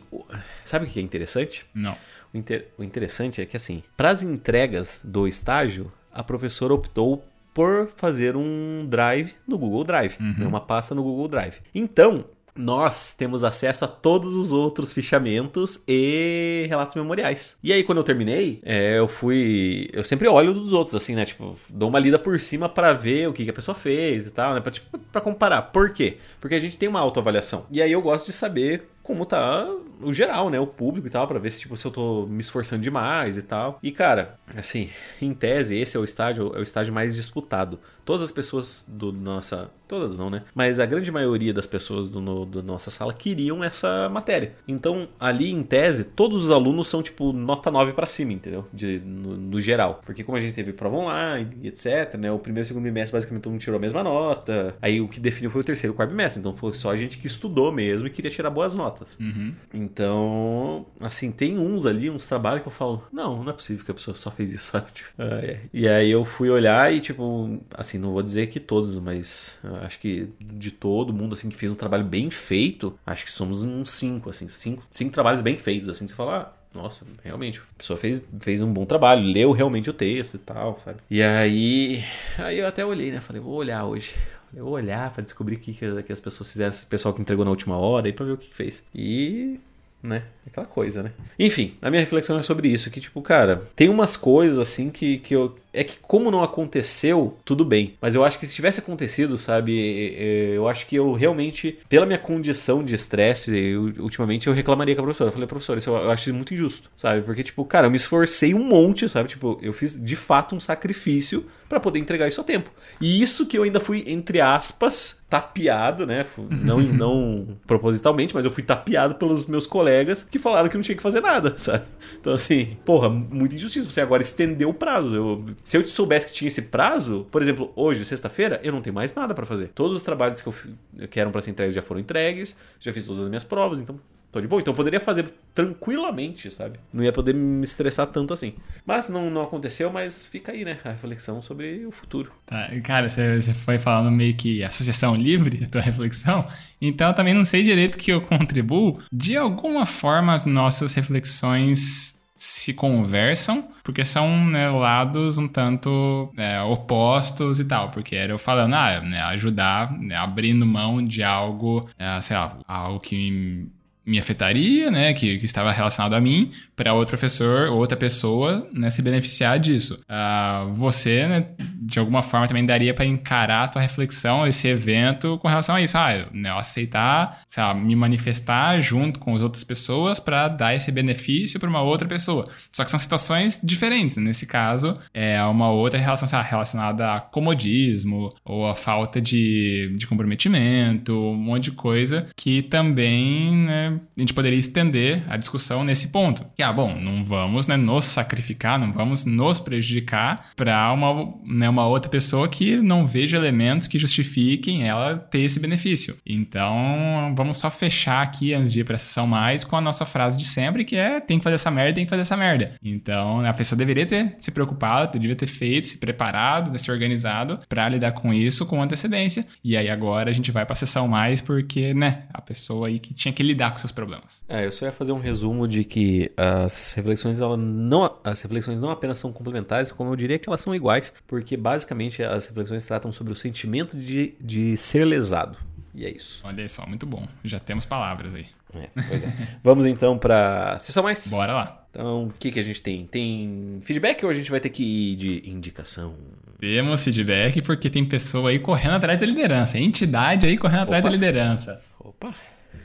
sabe 0.63 0.85
o 0.85 0.87
que 0.87 0.99
é 0.99 1.03
interessante? 1.03 1.65
Não. 1.73 1.97
O, 2.33 2.37
inter... 2.37 2.69
o 2.77 2.83
interessante 2.83 3.41
é 3.41 3.45
que, 3.45 3.57
assim, 3.57 3.83
para 3.97 4.09
as 4.09 4.23
entregas 4.23 5.01
do 5.03 5.27
estágio, 5.27 5.91
a 6.13 6.23
professora 6.23 6.73
optou 6.73 7.25
por 7.53 7.89
fazer 7.97 8.37
um 8.37 8.87
drive 8.89 9.33
no 9.45 9.57
Google 9.57 9.83
Drive, 9.83 10.15
uhum. 10.17 10.35
né? 10.37 10.47
uma 10.47 10.61
pasta 10.61 10.95
no 10.95 11.03
Google 11.03 11.27
Drive. 11.27 11.55
Então, 11.75 12.23
nós 12.55 13.13
temos 13.13 13.43
acesso 13.43 13.85
a 13.85 13.87
todos 13.87 14.35
os 14.35 14.51
outros 14.51 14.91
fichamentos 14.93 15.79
e 15.87 16.65
relatos 16.67 16.95
memoriais. 16.95 17.57
E 17.63 17.71
aí, 17.71 17.83
quando 17.83 17.99
eu 17.99 18.03
terminei, 18.03 18.59
é, 18.63 18.97
eu 18.97 19.07
fui. 19.07 19.89
Eu 19.93 20.03
sempre 20.03 20.27
olho 20.27 20.53
dos 20.53 20.73
outros, 20.73 20.95
assim, 20.95 21.15
né? 21.15 21.25
Tipo, 21.25 21.55
dou 21.69 21.89
uma 21.89 21.99
lida 21.99 22.19
por 22.19 22.39
cima 22.39 22.67
para 22.67 22.93
ver 22.93 23.27
o 23.27 23.33
que, 23.33 23.43
que, 23.43 23.49
a 23.49 23.53
pessoa 23.53 23.75
fez 23.75 24.25
e 24.25 24.31
tal, 24.31 24.53
né? 24.53 24.61
Pra, 24.61 24.71
tipo, 24.71 24.97
pra 24.97 25.21
comparar. 25.21 25.61
Por 25.63 25.91
quê? 25.93 26.17
Porque 26.39 26.55
a 26.55 26.59
gente 26.59 26.77
tem 26.77 26.89
uma 26.89 26.99
autoavaliação. 26.99 27.65
E 27.71 27.81
aí 27.81 27.91
eu 27.91 28.01
gosto 28.01 28.25
de 28.25 28.33
saber 28.33 28.89
como 29.01 29.25
tá 29.25 29.67
o 30.03 30.13
geral, 30.13 30.49
né? 30.49 30.59
O 30.59 30.67
público 30.67 31.07
e 31.07 31.09
tal, 31.09 31.27
para 31.27 31.39
ver 31.39 31.51
se, 31.51 31.59
tipo, 31.59 31.75
se 31.75 31.85
eu 31.85 31.91
tô 31.91 32.25
me 32.27 32.39
esforçando 32.39 32.81
demais 32.81 33.37
e 33.37 33.43
tal. 33.43 33.79
E, 33.81 33.91
cara, 33.91 34.39
assim, 34.55 34.89
em 35.21 35.33
tese, 35.33 35.77
esse 35.77 35.97
é 35.97 35.99
o 35.99 36.03
estágio, 36.03 36.51
é 36.55 36.59
o 36.59 36.63
estágio 36.63 36.93
mais 36.93 37.15
disputado. 37.15 37.79
Todas 38.03 38.23
as 38.23 38.31
pessoas 38.31 38.85
do 38.87 39.11
nossa. 39.11 39.69
Todas 39.87 40.17
não, 40.17 40.29
né? 40.29 40.43
Mas 40.55 40.79
a 40.79 40.85
grande 40.85 41.11
maioria 41.11 41.53
das 41.53 41.67
pessoas 41.67 42.09
do, 42.09 42.21
no, 42.21 42.45
do 42.45 42.63
nossa 42.63 42.89
sala 42.89 43.13
queriam 43.13 43.63
essa 43.63 44.09
matéria. 44.09 44.55
Então, 44.67 45.09
ali 45.19 45.51
em 45.51 45.61
tese, 45.63 46.05
todos 46.05 46.45
os 46.45 46.51
alunos 46.51 46.89
são, 46.89 47.03
tipo, 47.03 47.33
nota 47.33 47.69
9 47.69 47.93
para 47.93 48.07
cima, 48.07 48.33
entendeu? 48.33 48.65
De, 48.73 48.99
no, 48.99 49.35
no, 49.37 49.61
geral. 49.61 50.01
Porque 50.05 50.23
como 50.23 50.37
a 50.37 50.41
gente 50.41 50.53
teve 50.53 50.73
prova 50.73 50.95
online 50.95 51.57
e 51.61 51.67
etc, 51.67 52.15
né? 52.17 52.31
O 52.31 52.39
primeiro 52.39 52.65
e 52.65 52.67
segundo 52.67 52.83
bimestre, 52.83 53.13
basicamente, 53.13 53.43
todo 53.43 53.51
mundo 53.51 53.61
tirou 53.61 53.77
a 53.77 53.81
mesma 53.81 54.01
nota. 54.01 54.75
Aí 54.81 55.01
o 55.01 55.07
que 55.07 55.19
definiu 55.19 55.51
foi 55.51 55.61
o 55.61 55.63
terceiro 55.63 55.91
e 55.91 55.93
o 55.93 55.95
quarto 55.95 56.11
bimestre. 56.11 56.39
Então 56.39 56.55
foi 56.55 56.73
só 56.73 56.91
a 56.91 56.97
gente 56.97 57.17
que 57.17 57.27
estudou 57.27 57.71
mesmo 57.71 58.07
e 58.07 58.09
queria 58.09 58.31
tirar 58.31 58.49
boas 58.49 58.75
notas. 58.75 59.17
Uhum. 59.19 59.53
Então, 59.91 60.85
assim, 61.01 61.31
tem 61.31 61.59
uns 61.59 61.85
ali, 61.85 62.09
uns 62.09 62.25
trabalhos 62.25 62.61
que 62.61 62.67
eu 62.69 62.71
falo, 62.71 63.03
não, 63.11 63.43
não 63.43 63.51
é 63.51 63.53
possível 63.53 63.83
que 63.83 63.91
a 63.91 63.93
pessoa 63.93 64.15
só 64.15 64.31
fez 64.31 64.53
isso, 64.53 64.71
sabe? 64.71 64.89
Tipo, 64.93 65.09
é. 65.21 65.59
E 65.73 65.87
aí 65.87 66.09
eu 66.09 66.23
fui 66.23 66.49
olhar 66.49 66.93
e, 66.93 67.01
tipo, 67.01 67.59
assim, 67.73 67.97
não 67.97 68.13
vou 68.13 68.23
dizer 68.23 68.47
que 68.47 68.59
todos, 68.59 68.97
mas 68.99 69.59
acho 69.81 69.99
que 69.99 70.29
de 70.39 70.71
todo 70.71 71.13
mundo, 71.13 71.33
assim, 71.33 71.49
que 71.49 71.57
fez 71.57 71.69
um 71.69 71.75
trabalho 71.75 72.05
bem 72.05 72.31
feito, 72.31 72.97
acho 73.05 73.25
que 73.25 73.31
somos 73.31 73.63
uns 73.63 73.91
cinco, 73.91 74.29
assim, 74.29 74.47
cinco, 74.47 74.83
cinco 74.89 75.11
trabalhos 75.11 75.41
bem 75.41 75.57
feitos, 75.57 75.89
assim, 75.89 76.07
você 76.07 76.15
fala, 76.15 76.55
ah, 76.55 76.61
nossa, 76.73 77.05
realmente, 77.21 77.59
a 77.59 77.77
pessoa 77.77 77.99
fez, 77.99 78.23
fez 78.39 78.61
um 78.61 78.71
bom 78.71 78.85
trabalho, 78.85 79.25
leu 79.25 79.51
realmente 79.51 79.89
o 79.89 79.93
texto 79.93 80.35
e 80.35 80.39
tal, 80.39 80.79
sabe? 80.79 80.99
E 81.09 81.21
aí, 81.21 82.01
aí 82.37 82.59
eu 82.59 82.67
até 82.67 82.85
olhei, 82.85 83.11
né? 83.11 83.19
Falei, 83.19 83.41
vou 83.41 83.55
olhar 83.55 83.83
hoje. 83.83 84.13
Eu 84.53 84.65
vou 84.65 84.73
olhar 84.73 85.11
para 85.11 85.23
descobrir 85.23 85.55
o 85.55 85.59
que, 85.59 85.73
que 85.73 86.13
as 86.13 86.19
pessoas 86.19 86.49
fizeram, 86.51 86.73
o 86.73 86.85
pessoal 86.85 87.13
que 87.13 87.21
entregou 87.21 87.43
na 87.43 87.51
última 87.51 87.77
hora, 87.77 88.07
e 88.07 88.13
pra 88.13 88.25
ver 88.25 88.33
o 88.33 88.37
que, 88.37 88.47
que 88.47 88.55
fez. 88.55 88.83
E 88.93 89.59
né? 90.01 90.23
Aquela 90.45 90.65
coisa, 90.65 91.03
né? 91.03 91.11
Enfim, 91.37 91.75
a 91.81 91.89
minha 91.89 91.99
reflexão 91.99 92.37
é 92.37 92.41
sobre 92.41 92.67
isso, 92.67 92.89
que 92.89 92.99
tipo, 92.99 93.21
cara, 93.21 93.61
tem 93.75 93.89
umas 93.89 94.17
coisas 94.17 94.57
assim 94.57 94.89
que, 94.89 95.19
que 95.19 95.35
eu 95.35 95.55
é 95.73 95.83
que 95.83 95.97
como 96.01 96.29
não 96.29 96.43
aconteceu, 96.43 97.37
tudo 97.45 97.63
bem. 97.63 97.95
Mas 98.01 98.13
eu 98.13 98.23
acho 98.23 98.37
que 98.37 98.45
se 98.45 98.53
tivesse 98.53 98.79
acontecido, 98.79 99.37
sabe, 99.37 100.13
eu 100.53 100.67
acho 100.67 100.85
que 100.85 100.95
eu 100.95 101.13
realmente, 101.13 101.79
pela 101.87 102.05
minha 102.05 102.17
condição 102.17 102.83
de 102.83 102.93
estresse, 102.93 103.75
ultimamente 103.97 104.47
eu 104.47 104.53
reclamaria 104.53 104.95
com 104.95 105.01
a 105.01 105.05
professora. 105.05 105.29
Eu 105.29 105.33
falei, 105.33 105.47
professora, 105.47 105.79
isso 105.79 105.89
eu 105.89 106.11
acho 106.11 106.33
muito 106.33 106.53
injusto, 106.53 106.89
sabe? 106.95 107.21
Porque, 107.21 107.43
tipo, 107.43 107.63
cara, 107.63 107.87
eu 107.87 107.91
me 107.91 107.97
esforcei 107.97 108.53
um 108.53 108.63
monte, 108.63 109.07
sabe? 109.07 109.29
Tipo, 109.29 109.57
eu 109.61 109.71
fiz 109.71 109.99
de 109.99 110.15
fato 110.15 110.55
um 110.55 110.59
sacrifício 110.59 111.45
para 111.69 111.79
poder 111.79 111.99
entregar 111.99 112.27
isso 112.27 112.41
a 112.41 112.43
tempo. 112.43 112.69
E 112.99 113.21
isso 113.21 113.45
que 113.45 113.57
eu 113.57 113.63
ainda 113.63 113.79
fui, 113.79 114.03
entre 114.07 114.41
aspas, 114.41 115.20
tapeado, 115.31 116.05
né? 116.05 116.25
Não, 116.49 116.81
não 116.81 117.57
propositalmente, 117.65 118.35
mas 118.35 118.43
eu 118.43 118.51
fui 118.51 118.63
tapeado 118.63 119.15
pelos 119.15 119.45
meus 119.45 119.65
colegas 119.65 120.23
que 120.23 120.37
falaram 120.37 120.67
que 120.67 120.75
não 120.75 120.83
tinha 120.83 120.95
que 120.95 121.01
fazer 121.01 121.21
nada, 121.21 121.55
sabe? 121.57 121.85
Então, 122.19 122.33
assim, 122.33 122.77
porra, 122.83 123.09
muito 123.09 123.55
injustiça. 123.55 123.89
Você 123.89 124.01
agora 124.01 124.21
estendeu 124.21 124.67
o 124.67 124.73
prazo. 124.73 125.15
Eu 125.15 125.45
se 125.63 125.77
eu 125.77 125.87
soubesse 125.87 126.27
que 126.27 126.33
tinha 126.33 126.49
esse 126.49 126.63
prazo, 126.63 127.25
por 127.31 127.41
exemplo, 127.41 127.71
hoje, 127.77 128.03
sexta-feira, 128.03 128.59
eu 128.61 128.73
não 128.73 128.81
tenho 128.81 128.93
mais 128.93 129.15
nada 129.15 129.33
para 129.33 129.45
fazer. 129.45 129.69
Todos 129.69 129.95
os 129.95 130.03
trabalhos 130.03 130.41
que, 130.41 130.49
eu, 130.49 131.07
que 131.07 131.17
eram 131.17 131.31
para 131.31 131.39
ser 131.39 131.51
entregues 131.51 131.75
já 131.75 131.81
foram 131.81 132.01
entregues, 132.01 132.53
já 132.77 132.91
fiz 132.91 133.05
todas 133.05 133.21
as 133.21 133.29
minhas 133.29 133.45
provas, 133.45 133.79
então 133.79 133.97
tô 134.31 134.39
de 134.39 134.47
boa. 134.47 134.61
Então 134.61 134.71
eu 134.71 134.75
poderia 134.75 134.99
fazer 134.99 135.31
tranquilamente, 135.53 136.49
sabe? 136.49 136.79
Não 136.93 137.03
ia 137.03 137.11
poder 137.11 137.33
me 137.33 137.63
estressar 137.63 138.07
tanto 138.07 138.33
assim. 138.33 138.53
Mas 138.85 139.09
não, 139.09 139.29
não 139.29 139.43
aconteceu, 139.43 139.91
mas 139.91 140.27
fica 140.27 140.51
aí, 140.51 140.63
né? 140.63 140.77
A 140.83 140.89
reflexão 140.89 141.41
sobre 141.41 141.85
o 141.85 141.91
futuro. 141.91 142.31
Tá, 142.45 142.69
cara, 142.83 143.09
você 143.09 143.53
foi 143.53 143.77
falando 143.77 144.11
meio 144.11 144.35
que 144.35 144.63
associação 144.63 145.15
livre, 145.15 145.63
a 145.63 145.67
tua 145.67 145.81
reflexão. 145.81 146.47
Então 146.81 147.09
eu 147.09 147.13
também 147.13 147.33
não 147.33 147.43
sei 147.43 147.63
direito 147.63 147.97
que 147.97 148.11
eu 148.11 148.21
contribuo. 148.21 148.99
De 149.11 149.35
alguma 149.35 149.85
forma, 149.85 150.33
as 150.33 150.45
nossas 150.45 150.93
reflexões 150.93 152.19
se 152.37 152.73
conversam, 152.73 153.69
porque 153.83 154.03
são 154.03 154.47
né, 154.47 154.67
lados 154.67 155.37
um 155.37 155.47
tanto 155.47 156.33
é, 156.35 156.59
opostos 156.59 157.59
e 157.59 157.65
tal. 157.65 157.91
Porque 157.91 158.15
era 158.15 158.33
eu 158.33 158.39
falando, 158.39 158.73
ah, 158.73 158.99
né, 158.99 159.21
ajudar, 159.21 159.91
né, 159.91 160.15
abrindo 160.15 160.65
mão 160.65 161.05
de 161.05 161.21
algo, 161.21 161.87
é, 161.99 162.19
sei 162.19 162.35
lá, 162.35 162.57
algo 162.67 162.99
que 162.99 163.69
me 164.11 164.19
afetaria, 164.19 164.91
né, 164.91 165.13
que, 165.13 165.37
que 165.39 165.45
estava 165.45 165.71
relacionado 165.71 166.13
a 166.13 166.19
mim, 166.19 166.51
para 166.75 166.93
outro 166.93 167.17
professor 167.17 167.69
ou 167.69 167.77
outra 167.77 167.95
pessoa 167.95 168.67
né, 168.73 168.89
se 168.89 169.01
beneficiar 169.01 169.57
disso. 169.57 169.97
Uh, 170.03 170.73
você, 170.73 171.27
né, 171.27 171.45
de 171.57 171.97
alguma 171.97 172.21
forma, 172.21 172.45
também 172.45 172.65
daria 172.65 172.93
para 172.93 173.05
encarar 173.05 173.63
a 173.63 173.67
tua 173.69 173.81
reflexão, 173.81 174.45
esse 174.45 174.67
evento, 174.67 175.37
com 175.39 175.47
relação 175.47 175.75
a 175.75 175.81
isso. 175.81 175.97
Ah, 175.97 176.27
né, 176.33 176.51
aceitar, 176.51 177.41
lá, 177.57 177.73
me 177.73 177.95
manifestar 177.95 178.81
junto 178.81 179.19
com 179.19 179.33
as 179.33 179.43
outras 179.43 179.63
pessoas 179.63 180.19
para 180.19 180.49
dar 180.49 180.75
esse 180.75 180.91
benefício 180.91 181.57
para 181.57 181.69
uma 181.69 181.81
outra 181.81 182.07
pessoa. 182.07 182.49
Só 182.71 182.83
que 182.83 182.91
são 182.91 182.99
situações 182.99 183.59
diferentes. 183.63 184.17
Nesse 184.17 184.45
caso, 184.45 184.99
é 185.13 185.41
uma 185.43 185.71
outra 185.71 185.99
relação 185.99 186.27
lá, 186.37 186.43
relacionada 186.43 187.13
a 187.13 187.21
comodismo 187.21 188.29
ou 188.43 188.67
a 188.67 188.75
falta 188.75 189.21
de, 189.21 189.91
de 189.95 190.05
comprometimento, 190.05 191.13
um 191.13 191.35
monte 191.35 191.65
de 191.65 191.71
coisa 191.71 192.25
que 192.35 192.61
também 192.61 193.55
né, 193.55 194.00
a 194.15 194.19
gente 194.19 194.33
poderia 194.33 194.59
estender 194.59 195.23
a 195.27 195.37
discussão 195.37 195.81
nesse 195.83 196.09
ponto. 196.09 196.45
Que, 196.55 196.63
ah, 196.63 196.71
bom, 196.71 196.95
não 196.95 197.23
vamos 197.23 197.67
né, 197.67 197.77
nos 197.77 198.05
sacrificar, 198.05 198.79
não 198.79 198.91
vamos 198.91 199.25
nos 199.25 199.59
prejudicar 199.59 200.49
para 200.55 200.91
uma, 200.91 201.33
né, 201.45 201.69
uma 201.69 201.87
outra 201.87 202.09
pessoa 202.09 202.47
que 202.47 202.77
não 202.77 203.05
veja 203.05 203.37
elementos 203.37 203.87
que 203.87 203.97
justifiquem 203.97 204.87
ela 204.87 205.17
ter 205.17 205.41
esse 205.41 205.59
benefício. 205.59 206.17
Então, 206.25 207.33
vamos 207.35 207.57
só 207.57 207.69
fechar 207.69 208.21
aqui 208.21 208.53
antes 208.53 208.71
de 208.71 208.81
ir 208.81 208.83
para 208.83 208.95
a 208.95 208.99
sessão 208.99 209.25
mais 209.25 209.63
com 209.63 209.75
a 209.75 209.81
nossa 209.81 210.05
frase 210.05 210.37
de 210.37 210.45
sempre, 210.45 210.83
que 210.83 210.95
é 210.95 211.19
tem 211.19 211.37
que 211.37 211.43
fazer 211.43 211.55
essa 211.55 211.71
merda, 211.71 211.95
tem 211.95 212.05
que 212.05 212.09
fazer 212.09 212.23
essa 212.23 212.37
merda. 212.37 212.73
Então, 212.83 213.45
a 213.45 213.53
pessoa 213.53 213.77
deveria 213.77 214.05
ter 214.05 214.35
se 214.37 214.51
preocupado, 214.51 215.13
deveria 215.13 215.35
ter 215.35 215.47
feito, 215.47 215.87
se 215.87 215.97
preparado, 215.97 216.77
se 216.77 216.91
organizado 216.91 217.59
para 217.67 217.87
lidar 217.87 218.11
com 218.11 218.33
isso 218.33 218.65
com 218.65 218.81
antecedência. 218.81 219.45
E 219.63 219.77
aí 219.77 219.89
agora 219.89 220.29
a 220.29 220.33
gente 220.33 220.51
vai 220.51 220.65
para 220.65 220.73
a 220.73 220.75
sessão 220.75 221.07
mais 221.07 221.41
porque, 221.41 221.93
né, 221.93 222.23
a 222.33 222.41
pessoa 222.41 222.87
aí 222.87 222.99
que 222.99 223.13
tinha 223.13 223.33
que 223.33 223.43
lidar 223.43 223.71
com 223.71 223.77
seus 223.81 223.91
problemas. 223.91 224.43
É, 224.47 224.65
eu 224.65 224.71
só 224.71 224.85
ia 224.85 224.91
fazer 224.91 225.11
um 225.11 225.19
resumo 225.19 225.67
de 225.67 225.83
que 225.83 226.31
as 226.37 226.93
reflexões, 226.93 227.41
ela 227.41 227.57
não, 227.57 228.17
as 228.23 228.41
reflexões 228.41 228.81
não 228.81 228.89
apenas 228.89 229.19
são 229.19 229.31
complementares, 229.31 229.91
como 229.91 230.11
eu 230.11 230.15
diria 230.15 230.39
que 230.39 230.47
elas 230.47 230.61
são 230.61 230.73
iguais, 230.73 231.13
porque 231.27 231.57
basicamente 231.57 232.23
as 232.23 232.47
reflexões 232.47 232.85
tratam 232.85 233.11
sobre 233.11 233.33
o 233.33 233.35
sentimento 233.35 233.97
de, 233.97 234.33
de 234.39 234.77
ser 234.77 235.05
lesado. 235.05 235.57
E 235.93 236.05
é 236.05 236.09
isso. 236.09 236.41
Olha 236.43 236.67
só, 236.69 236.85
muito 236.87 237.05
bom. 237.05 237.27
Já 237.43 237.59
temos 237.59 237.85
palavras 237.85 238.33
aí. 238.33 238.47
É, 238.73 238.89
pois 239.09 239.23
é. 239.23 239.33
Vamos 239.63 239.85
então 239.85 240.17
para 240.17 240.79
sessão 240.79 241.03
mais? 241.03 241.27
Bora 241.27 241.53
lá. 241.53 241.85
Então, 241.89 242.25
o 242.25 242.33
que, 242.39 242.51
que 242.51 242.59
a 242.59 242.63
gente 242.63 242.81
tem? 242.81 243.05
Tem 243.05 243.79
feedback 243.83 244.23
ou 244.23 244.31
a 244.31 244.33
gente 244.33 244.49
vai 244.49 244.61
ter 244.61 244.69
que 244.69 244.83
ir 244.83 245.15
de 245.17 245.49
indicação? 245.49 246.15
Temos 246.57 247.03
feedback 247.03 247.61
porque 247.61 247.89
tem 247.89 248.05
pessoa 248.05 248.51
aí 248.51 248.59
correndo 248.59 248.95
atrás 248.95 249.19
da 249.19 249.25
liderança. 249.25 249.77
Entidade 249.77 250.47
aí 250.47 250.57
correndo 250.57 250.83
Opa. 250.83 250.83
atrás 250.83 251.03
da 251.03 251.09
liderança. 251.09 251.81
Opa! 251.99 252.33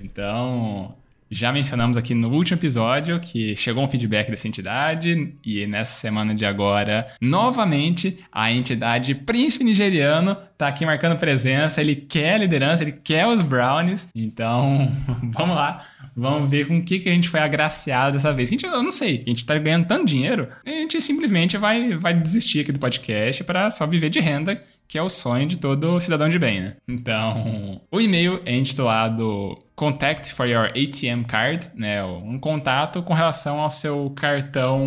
Então, 0.01 0.95
já 1.31 1.53
mencionamos 1.53 1.97
aqui 1.97 2.15
no 2.15 2.29
último 2.29 2.59
episódio 2.59 3.19
que 3.19 3.57
chegou 3.57 3.83
um 3.83 3.89
feedback 3.89 4.31
dessa 4.31 4.47
entidade 4.47 5.35
e 5.45 5.67
nessa 5.67 5.99
semana 5.99 6.33
de 6.33 6.47
agora, 6.47 7.05
novamente, 7.21 8.25
a 8.31 8.53
entidade 8.53 9.15
Príncipe 9.15 9.65
Nigeriano 9.65 10.37
tá 10.57 10.69
aqui 10.69 10.87
marcando 10.87 11.19
presença, 11.19 11.81
ele 11.81 11.97
quer 11.97 12.35
a 12.35 12.39
liderança, 12.39 12.85
ele 12.85 12.93
quer 12.93 13.27
os 13.27 13.43
brownies. 13.43 14.09
Então, 14.15 14.89
vamos 15.25 15.57
lá, 15.57 15.85
vamos 16.15 16.49
ver 16.49 16.69
com 16.69 16.79
o 16.79 16.83
que, 16.85 17.01
que 17.01 17.09
a 17.09 17.13
gente 17.13 17.29
foi 17.29 17.41
agraciado 17.41 18.13
dessa 18.13 18.33
vez. 18.33 18.49
A 18.49 18.53
gente, 18.53 18.65
eu 18.65 18.83
não 18.83 18.93
sei, 18.93 19.23
a 19.27 19.29
gente 19.29 19.45
tá 19.45 19.59
ganhando 19.59 19.87
tanto 19.87 20.07
dinheiro, 20.07 20.49
a 20.65 20.71
gente 20.71 21.01
simplesmente 21.01 21.57
vai, 21.57 21.97
vai 21.97 22.15
desistir 22.15 22.61
aqui 22.61 22.71
do 22.71 22.79
podcast 22.79 23.43
para 23.43 23.69
só 23.71 23.85
viver 23.85 24.11
de 24.11 24.21
renda 24.21 24.63
que 24.89 24.99
é 24.99 25.03
o 25.03 25.09
sonho 25.09 25.47
de 25.47 25.59
todo 25.59 25.99
cidadão 26.01 26.29
de 26.29 26.39
bem, 26.39 26.61
né? 26.61 26.77
Então, 26.87 27.81
o 27.91 28.01
e-mail 28.01 28.41
é 28.45 28.55
intitulado 28.55 29.55
Contact 29.75 30.33
for 30.33 30.47
your 30.47 30.69
ATM 30.69 31.25
card, 31.27 31.69
né? 31.75 32.03
Um 32.03 32.39
contato 32.39 33.03
com 33.03 33.13
relação 33.13 33.61
ao 33.61 33.69
seu 33.69 34.11
cartão 34.17 34.87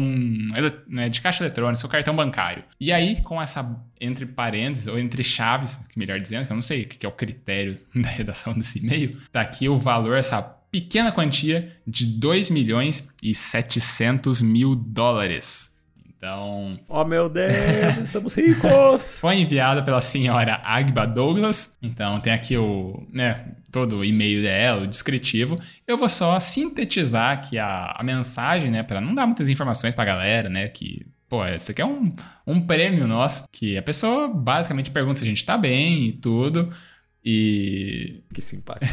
né, 0.88 1.09
de 1.09 1.21
caixa 1.21 1.43
eletrônica, 1.43 1.79
seu 1.79 1.89
cartão 1.89 2.15
bancário. 2.15 2.63
E 2.79 2.91
aí, 2.91 3.21
com 3.21 3.41
essa 3.41 3.63
entre 4.01 4.25
parênteses, 4.25 4.88
ou 4.88 4.97
entre 4.97 5.23
chaves, 5.23 5.79
melhor 5.95 6.19
dizendo, 6.19 6.47
que 6.47 6.51
eu 6.51 6.55
não 6.55 6.62
sei 6.62 6.83
o 6.83 6.88
que 6.88 7.05
é 7.05 7.09
o 7.09 7.12
critério 7.12 7.77
da 7.93 8.09
redação 8.09 8.53
desse 8.53 8.79
e-mail, 8.79 9.17
tá 9.31 9.41
aqui 9.41 9.69
o 9.69 9.77
valor, 9.77 10.17
essa 10.17 10.41
pequena 10.41 11.12
quantia 11.12 11.75
de 11.85 12.05
2 12.05 12.49
milhões 12.49 13.07
e 13.21 13.33
700 13.33 14.41
mil 14.41 14.75
dólares. 14.75 15.68
Então. 16.19 16.77
Oh 16.89 17.05
meu 17.05 17.29
Deus, 17.29 17.53
estamos 18.03 18.34
ricos! 18.34 19.17
Foi 19.19 19.36
enviado 19.38 19.86
pela 19.86 20.01
senhora 20.01 20.60
Agba 20.65 21.08
Douglas. 21.08 21.77
Então 21.82 22.19
tem 22.19 22.34
aqui 22.34 22.58
o, 22.58 23.08
né, 23.10 23.53
todo 23.71 23.99
o 23.99 24.05
e-mail 24.05 24.41
dela, 24.41 24.84
o 24.84 24.88
descritivo. 24.88 25.58
Eu 25.88 25.95
vou 25.95 26.10
só 26.10 26.38
sintetizar 26.41 27.32
aqui 27.32 27.58
a, 27.58 27.95
a 27.97 28.03
mensagem, 28.03 28.69
né, 28.69 28.84
para 28.84 28.99
não 28.99 29.15
dar 29.15 29.25
muitas 29.25 29.47
informações 29.47 29.95
pra 29.95 30.03
galera, 30.03 30.49
né, 30.49 30.67
que 30.67 31.08
Pô, 31.29 31.45
esse 31.45 31.71
aqui 31.71 31.82
é 31.82 31.86
um, 31.86 32.10
um 32.45 32.60
prêmio 32.60 33.08
nosso, 33.08 33.47
que 33.51 33.77
a 33.77 33.84
pessoa 33.84 34.27
basicamente 34.27 34.89
pergunta 34.89 35.19
se 35.19 35.23
a 35.25 35.27
gente 35.27 35.45
tá 35.45 35.55
bem 35.55 36.08
e 36.08 36.12
tudo. 36.13 36.73
E. 37.23 38.23
Que 38.34 38.41
simpático. 38.41 38.91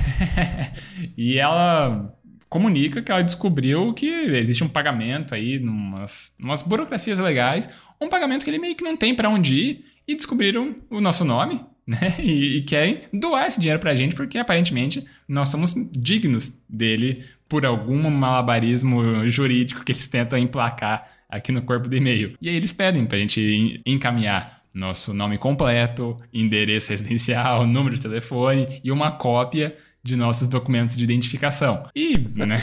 e 1.16 1.38
ela 1.38 2.14
comunica 2.48 3.02
que 3.02 3.10
ela 3.10 3.22
descobriu 3.22 3.92
que 3.92 4.08
existe 4.08 4.62
um 4.62 4.68
pagamento 4.68 5.34
aí, 5.34 5.58
numas, 5.58 6.32
numas 6.38 6.62
burocracias 6.62 7.18
legais, 7.18 7.68
um 8.00 8.08
pagamento 8.08 8.44
que 8.44 8.50
ele 8.50 8.58
meio 8.58 8.76
que 8.76 8.84
não 8.84 8.96
tem 8.96 9.14
para 9.14 9.28
onde 9.28 9.54
ir, 9.54 9.84
e 10.06 10.14
descobriram 10.14 10.74
o 10.88 11.00
nosso 11.00 11.24
nome, 11.24 11.60
né? 11.86 12.14
E, 12.18 12.58
e, 12.58 12.62
querem 12.62 13.00
doar 13.12 13.46
esse 13.46 13.60
dinheiro 13.60 13.80
pra 13.80 13.94
gente, 13.94 14.14
porque 14.14 14.38
aparentemente 14.38 15.04
nós 15.28 15.48
somos 15.48 15.74
dignos 15.92 16.62
dele 16.68 17.24
por 17.48 17.64
algum 17.64 18.08
malabarismo 18.10 19.26
jurídico 19.28 19.84
que 19.84 19.92
eles 19.92 20.06
tentam 20.06 20.38
emplacar 20.38 21.10
aqui 21.28 21.52
no 21.52 21.62
corpo 21.62 21.88
do 21.88 21.96
e-mail. 21.96 22.36
E 22.40 22.48
aí 22.48 22.56
eles 22.56 22.72
pedem 22.72 23.06
pra 23.06 23.18
gente 23.18 23.80
encaminhar 23.84 24.62
nosso 24.74 25.14
nome 25.14 25.38
completo, 25.38 26.16
endereço 26.32 26.90
residencial, 26.90 27.66
número 27.66 27.96
de 27.96 28.02
telefone 28.02 28.80
e 28.84 28.92
uma 28.92 29.12
cópia 29.12 29.74
de 30.06 30.16
nossos 30.16 30.48
documentos 30.48 30.96
de 30.96 31.04
identificação. 31.04 31.84
E, 31.94 32.16
né? 32.34 32.58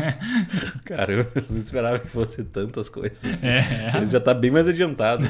Cara, 0.84 1.12
eu 1.12 1.26
não 1.50 1.58
esperava 1.58 1.98
que 1.98 2.08
fosse 2.08 2.42
tantas 2.44 2.88
coisas. 2.88 3.42
É. 3.42 3.92
Ele 3.96 4.06
já 4.06 4.20
tá 4.20 4.32
bem 4.34 4.50
mais 4.50 4.66
adiantado. 4.68 5.28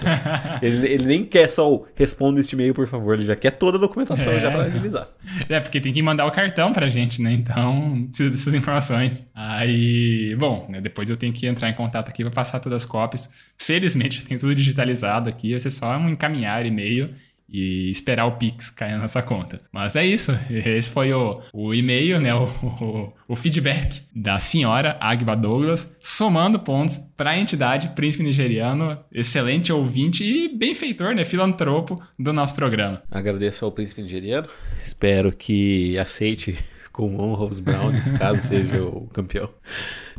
ele, 0.62 0.86
ele 0.88 1.04
nem 1.04 1.24
quer 1.24 1.48
só 1.50 1.72
o 1.72 1.86
responda 1.94 2.40
este 2.40 2.54
e-mail, 2.54 2.72
por 2.74 2.86
favor. 2.86 3.14
Ele 3.14 3.24
já 3.24 3.36
quer 3.36 3.50
toda 3.52 3.76
a 3.76 3.80
documentação 3.80 4.32
É. 4.32 4.40
já 4.40 4.50
pra 4.50 4.62
agilizar. 4.62 5.08
É, 5.48 5.60
porque 5.60 5.80
tem 5.80 5.92
que 5.92 6.02
mandar 6.02 6.26
o 6.26 6.30
cartão 6.30 6.72
pra 6.72 6.88
gente, 6.88 7.20
né? 7.20 7.32
Então, 7.32 8.06
precisa 8.08 8.30
dessas 8.30 8.54
informações. 8.54 9.24
Aí, 9.34 10.34
bom, 10.36 10.66
né, 10.68 10.80
depois 10.80 11.10
eu 11.10 11.16
tenho 11.16 11.32
que 11.32 11.46
entrar 11.46 11.68
em 11.68 11.74
contato 11.74 12.08
aqui 12.08 12.22
pra 12.22 12.30
passar 12.32 12.60
todas 12.60 12.82
as 12.82 12.88
cópias. 12.88 13.28
Felizmente, 13.58 14.20
eu 14.20 14.26
tenho 14.26 14.38
tudo 14.40 14.54
digitalizado 14.54 15.28
aqui. 15.28 15.50
Vai 15.50 15.60
ser 15.60 15.70
só 15.70 15.96
um 15.96 16.08
encaminhar 16.10 16.64
e-mail 16.64 17.10
e 17.50 17.90
esperar 17.90 18.26
o 18.26 18.36
Pix 18.36 18.70
cair 18.70 18.92
na 18.92 18.98
nossa 18.98 19.22
conta. 19.22 19.60
Mas 19.72 19.96
é 19.96 20.06
isso. 20.06 20.32
Esse 20.50 20.90
foi 20.90 21.12
o, 21.12 21.40
o 21.52 21.74
e-mail, 21.74 22.20
né? 22.20 22.34
O, 22.34 22.44
o, 22.44 23.12
o 23.28 23.36
feedback 23.36 24.02
da 24.14 24.38
senhora 24.38 24.96
Agba 25.00 25.34
Douglas, 25.34 25.96
somando 26.00 26.58
pontos 26.58 26.98
para 27.16 27.30
a 27.30 27.38
entidade 27.38 27.90
Príncipe 27.90 28.22
Nigeriano, 28.22 28.98
excelente 29.12 29.72
ouvinte 29.72 30.24
e 30.24 30.48
benfeitor, 30.48 31.14
né? 31.14 31.24
Filantropo 31.24 32.00
do 32.18 32.32
nosso 32.32 32.54
programa. 32.54 33.02
Agradeço 33.10 33.64
ao 33.64 33.72
príncipe 33.72 34.02
nigeriano. 34.02 34.48
Espero 34.82 35.32
que 35.32 35.98
aceite 35.98 36.56
com 36.92 37.16
honra 37.18 37.46
os 37.46 37.60
Browns, 37.60 38.10
caso 38.12 38.46
seja 38.46 38.82
o 38.82 39.06
campeão. 39.08 39.48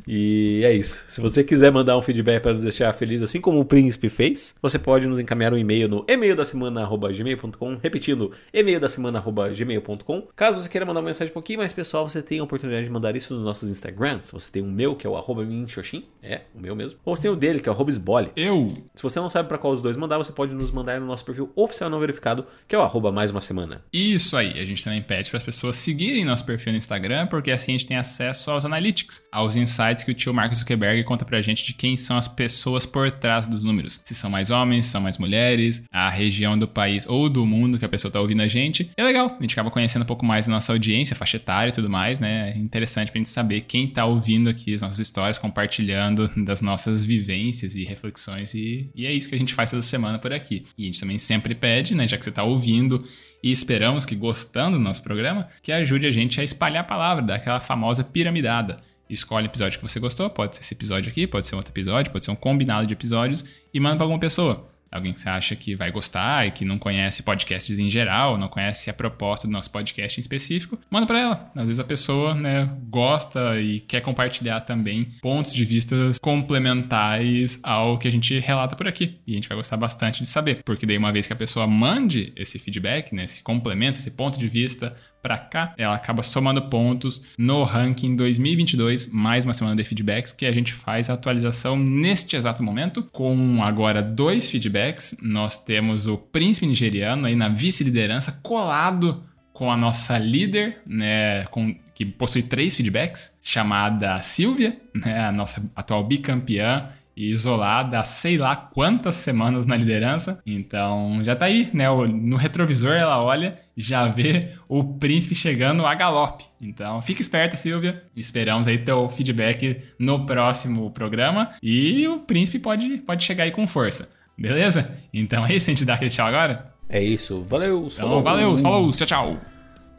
E 0.07 0.61
é 0.63 0.73
isso. 0.73 1.05
Se 1.07 1.21
você 1.21 1.43
quiser 1.43 1.71
mandar 1.71 1.97
um 1.97 2.01
feedback 2.01 2.41
para 2.41 2.53
nos 2.53 2.61
deixar 2.61 2.93
feliz, 2.93 3.21
assim 3.21 3.39
como 3.39 3.59
o 3.59 3.65
príncipe 3.65 4.09
fez, 4.09 4.55
você 4.61 4.77
pode 4.77 5.07
nos 5.07 5.19
encaminhar 5.19 5.53
um 5.53 5.57
e-mail 5.57 5.87
no 5.87 6.05
e-mail 6.07 6.35
da 6.35 6.45
semana@gmail.com, 6.45 7.79
repetindo 7.81 8.31
e-mail 8.53 8.79
da 8.79 8.89
semana@gmail.com. 8.89 10.27
Caso 10.35 10.59
você 10.59 10.69
queira 10.69 10.85
mandar 10.85 10.99
uma 10.99 11.07
mensagem 11.07 11.31
um 11.31 11.33
pouquinho 11.33 11.59
mais 11.59 11.73
pessoal, 11.73 12.07
você 12.07 12.21
tem 12.21 12.39
a 12.39 12.43
oportunidade 12.43 12.85
de 12.85 12.91
mandar 12.91 13.15
isso 13.15 13.33
nos 13.33 13.43
nossos 13.43 13.69
Instagrams. 13.69 14.31
Você 14.31 14.51
tem 14.51 14.61
o 14.61 14.67
meu, 14.67 14.95
que 14.95 15.05
é 15.05 15.09
o 15.09 15.15
arroba 15.15 15.43
minxoxin, 15.43 16.05
é 16.21 16.41
o 16.53 16.59
meu 16.59 16.75
mesmo. 16.75 16.99
Ou 17.05 17.15
você 17.15 17.23
tem 17.23 17.31
o 17.31 17.35
dele, 17.35 17.59
que 17.59 17.69
é 17.69 17.71
o 17.71 17.75
arroba 17.75 17.89
esbole. 17.89 18.31
Eu 18.35 18.73
Se 18.93 19.03
você 19.03 19.19
não 19.19 19.29
sabe 19.29 19.47
para 19.47 19.57
qual 19.57 19.73
dos 19.73 19.81
dois 19.81 19.97
mandar, 19.97 20.17
você 20.17 20.31
pode 20.31 20.53
nos 20.53 20.71
mandar 20.71 20.99
no 20.99 21.05
nosso 21.05 21.25
perfil 21.25 21.51
oficial 21.55 21.89
não 21.89 21.99
verificado, 21.99 22.45
que 22.67 22.75
é 22.75 22.77
o 22.77 22.81
arroba 22.81 23.11
mais 23.11 23.31
uma 23.31 23.41
semana. 23.41 23.83
Isso 23.91 24.35
aí, 24.37 24.59
a 24.59 24.65
gente 24.65 24.83
também 24.83 25.01
pede 25.01 25.29
para 25.29 25.37
as 25.37 25.43
pessoas 25.43 25.75
seguirem 25.77 26.25
nosso 26.25 26.45
perfil 26.45 26.71
no 26.71 26.77
Instagram, 26.77 27.27
porque 27.27 27.51
assim 27.51 27.73
a 27.73 27.77
gente 27.77 27.87
tem 27.87 27.97
acesso 27.97 28.51
aos 28.51 28.65
analytics, 28.65 29.23
aos 29.31 29.55
insights 29.55 29.90
que 29.93 30.11
o 30.11 30.13
tio 30.13 30.33
Mark 30.33 30.53
Zuckerberg 30.53 31.03
conta 31.03 31.25
pra 31.25 31.41
gente 31.41 31.63
de 31.65 31.73
quem 31.73 31.97
são 31.97 32.17
as 32.17 32.27
pessoas 32.27 32.85
por 32.85 33.11
trás 33.11 33.47
dos 33.47 33.63
números. 33.63 33.99
Se 34.03 34.15
são 34.15 34.29
mais 34.29 34.49
homens, 34.49 34.85
se 34.85 34.91
são 34.91 35.01
mais 35.01 35.17
mulheres, 35.17 35.83
a 35.91 36.09
região 36.09 36.57
do 36.57 36.67
país 36.67 37.05
ou 37.07 37.29
do 37.29 37.45
mundo 37.45 37.77
que 37.77 37.85
a 37.85 37.89
pessoa 37.89 38.11
tá 38.11 38.19
ouvindo 38.19 38.41
a 38.41 38.47
gente. 38.47 38.89
É 38.95 39.03
legal, 39.03 39.35
a 39.37 39.41
gente 39.41 39.53
acaba 39.53 39.69
conhecendo 39.69 40.03
um 40.03 40.05
pouco 40.05 40.25
mais 40.25 40.47
da 40.47 40.53
nossa 40.53 40.71
audiência, 40.71 41.15
faixa 41.15 41.37
etária 41.37 41.69
e 41.69 41.73
tudo 41.73 41.89
mais, 41.89 42.19
né? 42.19 42.53
É 42.55 42.57
interessante 42.57 43.11
pra 43.11 43.19
gente 43.19 43.29
saber 43.29 43.61
quem 43.61 43.87
tá 43.87 44.05
ouvindo 44.05 44.49
aqui 44.49 44.73
as 44.73 44.81
nossas 44.81 44.99
histórias, 44.99 45.37
compartilhando 45.37 46.29
das 46.45 46.61
nossas 46.61 47.03
vivências 47.03 47.75
e 47.75 47.83
reflexões. 47.83 48.53
E, 48.53 48.89
e 48.95 49.05
é 49.05 49.13
isso 49.13 49.29
que 49.29 49.35
a 49.35 49.39
gente 49.39 49.53
faz 49.53 49.71
toda 49.71 49.81
semana 49.81 50.17
por 50.19 50.31
aqui. 50.33 50.65
E 50.77 50.83
a 50.83 50.85
gente 50.85 50.99
também 50.99 51.17
sempre 51.17 51.53
pede, 51.53 51.95
né? 51.95 52.07
Já 52.07 52.17
que 52.17 52.25
você 52.25 52.31
tá 52.31 52.43
ouvindo 52.43 53.03
e 53.43 53.49
esperamos 53.51 54.05
que 54.05 54.15
gostando 54.15 54.77
do 54.77 54.83
nosso 54.83 55.01
programa, 55.01 55.47
que 55.61 55.71
ajude 55.71 56.05
a 56.05 56.11
gente 56.11 56.39
a 56.39 56.43
espalhar 56.43 56.81
a 56.81 56.87
palavra, 56.87 57.23
dar 57.23 57.35
aquela 57.35 57.59
famosa 57.59 58.03
piramidada. 58.03 58.77
Escolhe 59.11 59.45
o 59.45 59.49
episódio 59.49 59.77
que 59.77 59.85
você 59.85 59.99
gostou, 59.99 60.29
pode 60.29 60.55
ser 60.55 60.61
esse 60.61 60.73
episódio 60.73 61.11
aqui, 61.11 61.27
pode 61.27 61.45
ser 61.45 61.55
um 61.55 61.57
outro 61.57 61.73
episódio, 61.73 62.13
pode 62.13 62.23
ser 62.23 62.31
um 62.31 62.35
combinado 62.35 62.87
de 62.87 62.93
episódios 62.93 63.43
e 63.73 63.79
manda 63.79 63.97
para 63.97 64.05
alguma 64.05 64.19
pessoa. 64.19 64.71
Alguém 64.89 65.13
que 65.13 65.19
você 65.19 65.29
acha 65.29 65.55
que 65.55 65.73
vai 65.73 65.89
gostar 65.89 66.47
e 66.47 66.51
que 66.51 66.65
não 66.65 66.77
conhece 66.77 67.23
podcasts 67.23 67.79
em 67.79 67.89
geral, 67.89 68.37
não 68.37 68.49
conhece 68.49 68.89
a 68.89 68.93
proposta 68.93 69.47
do 69.47 69.51
nosso 69.51 69.71
podcast 69.71 70.19
em 70.19 70.21
específico, 70.21 70.77
manda 70.89 71.07
para 71.07 71.19
ela. 71.19 71.51
Às 71.55 71.65
vezes 71.65 71.79
a 71.79 71.83
pessoa, 71.83 72.35
né, 72.35 72.69
gosta 72.89 73.59
e 73.59 73.79
quer 73.79 74.01
compartilhar 74.01 74.61
também 74.61 75.05
pontos 75.21 75.53
de 75.53 75.63
vista 75.63 75.95
complementares 76.21 77.57
ao 77.63 77.97
que 77.97 78.07
a 78.07 78.11
gente 78.11 78.37
relata 78.39 78.75
por 78.75 78.85
aqui. 78.85 79.17
E 79.25 79.31
a 79.31 79.35
gente 79.35 79.47
vai 79.47 79.57
gostar 79.57 79.77
bastante 79.77 80.23
de 80.23 80.25
saber, 80.27 80.61
porque 80.63 80.85
daí 80.85 80.97
uma 80.97 81.11
vez 81.11 81.25
que 81.25 81.33
a 81.33 81.37
pessoa 81.37 81.65
mande 81.65 82.33
esse 82.35 82.59
feedback, 82.59 83.15
né, 83.15 83.23
esse 83.23 83.41
complemento, 83.41 83.97
esse 83.97 84.11
ponto 84.11 84.37
de 84.37 84.47
vista 84.49 84.93
para 85.21 85.37
cá, 85.37 85.73
ela 85.77 85.95
acaba 85.95 86.23
somando 86.23 86.61
pontos 86.63 87.21
no 87.37 87.63
ranking 87.63 88.15
2022, 88.15 89.11
mais 89.11 89.45
uma 89.45 89.53
semana 89.53 89.75
de 89.75 89.83
feedbacks 89.83 90.33
que 90.33 90.45
a 90.45 90.51
gente 90.51 90.73
faz 90.73 91.09
a 91.09 91.13
atualização 91.13 91.77
neste 91.77 92.35
exato 92.35 92.63
momento, 92.63 93.03
com 93.11 93.63
agora 93.63 94.01
dois 94.01 94.49
feedbacks. 94.49 95.17
Nós 95.21 95.57
temos 95.57 96.07
o 96.07 96.17
príncipe 96.17 96.65
nigeriano 96.65 97.27
aí 97.27 97.35
na 97.35 97.49
vice-liderança 97.49 98.31
colado 98.43 99.23
com 99.53 99.71
a 99.71 99.77
nossa 99.77 100.17
líder, 100.17 100.79
né, 100.87 101.43
com, 101.51 101.75
que 101.93 102.05
possui 102.05 102.41
três 102.41 102.75
feedbacks, 102.75 103.37
chamada 103.43 104.21
Silvia, 104.23 104.75
né, 104.93 105.25
a 105.25 105.31
nossa 105.31 105.69
atual 105.75 106.03
bicampeã 106.03 106.89
e 107.21 107.29
isolada 107.29 107.99
há 107.99 108.03
sei 108.03 108.35
lá 108.37 108.55
quantas 108.55 109.15
semanas 109.15 109.67
na 109.67 109.75
liderança. 109.75 110.41
Então 110.43 111.23
já 111.23 111.35
tá 111.35 111.45
aí, 111.45 111.69
né? 111.71 111.85
No 111.89 112.35
retrovisor 112.35 112.93
ela 112.93 113.21
olha 113.21 113.59
e 113.77 113.81
já 113.81 114.07
vê 114.07 114.49
o 114.67 114.83
príncipe 114.83 115.35
chegando 115.35 115.85
a 115.85 115.93
galope. 115.93 116.45
Então 116.59 116.99
fica 117.03 117.21
esperta, 117.21 117.55
Silvia. 117.55 118.03
Esperamos 118.15 118.67
aí 118.67 118.79
teu 118.79 119.07
feedback 119.07 119.77
no 119.99 120.25
próximo 120.25 120.89
programa 120.89 121.51
e 121.61 122.07
o 122.07 122.19
príncipe 122.19 122.57
pode, 122.57 122.97
pode 122.97 123.23
chegar 123.23 123.43
aí 123.43 123.51
com 123.51 123.67
força. 123.67 124.09
Beleza? 124.35 124.91
Então 125.13 125.45
é 125.45 125.55
isso, 125.55 125.69
a 125.69 125.73
gente 125.73 125.85
dá 125.85 125.93
aquele 125.93 126.09
tchau 126.09 126.25
agora? 126.25 126.73
É 126.89 127.01
isso. 127.01 127.43
Valeu. 127.43 127.87
Então, 127.93 128.23
valeu, 128.23 128.57
falou, 128.57 128.91
tchau, 128.91 129.07
tchau. 129.07 129.37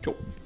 Tchau. 0.03 0.42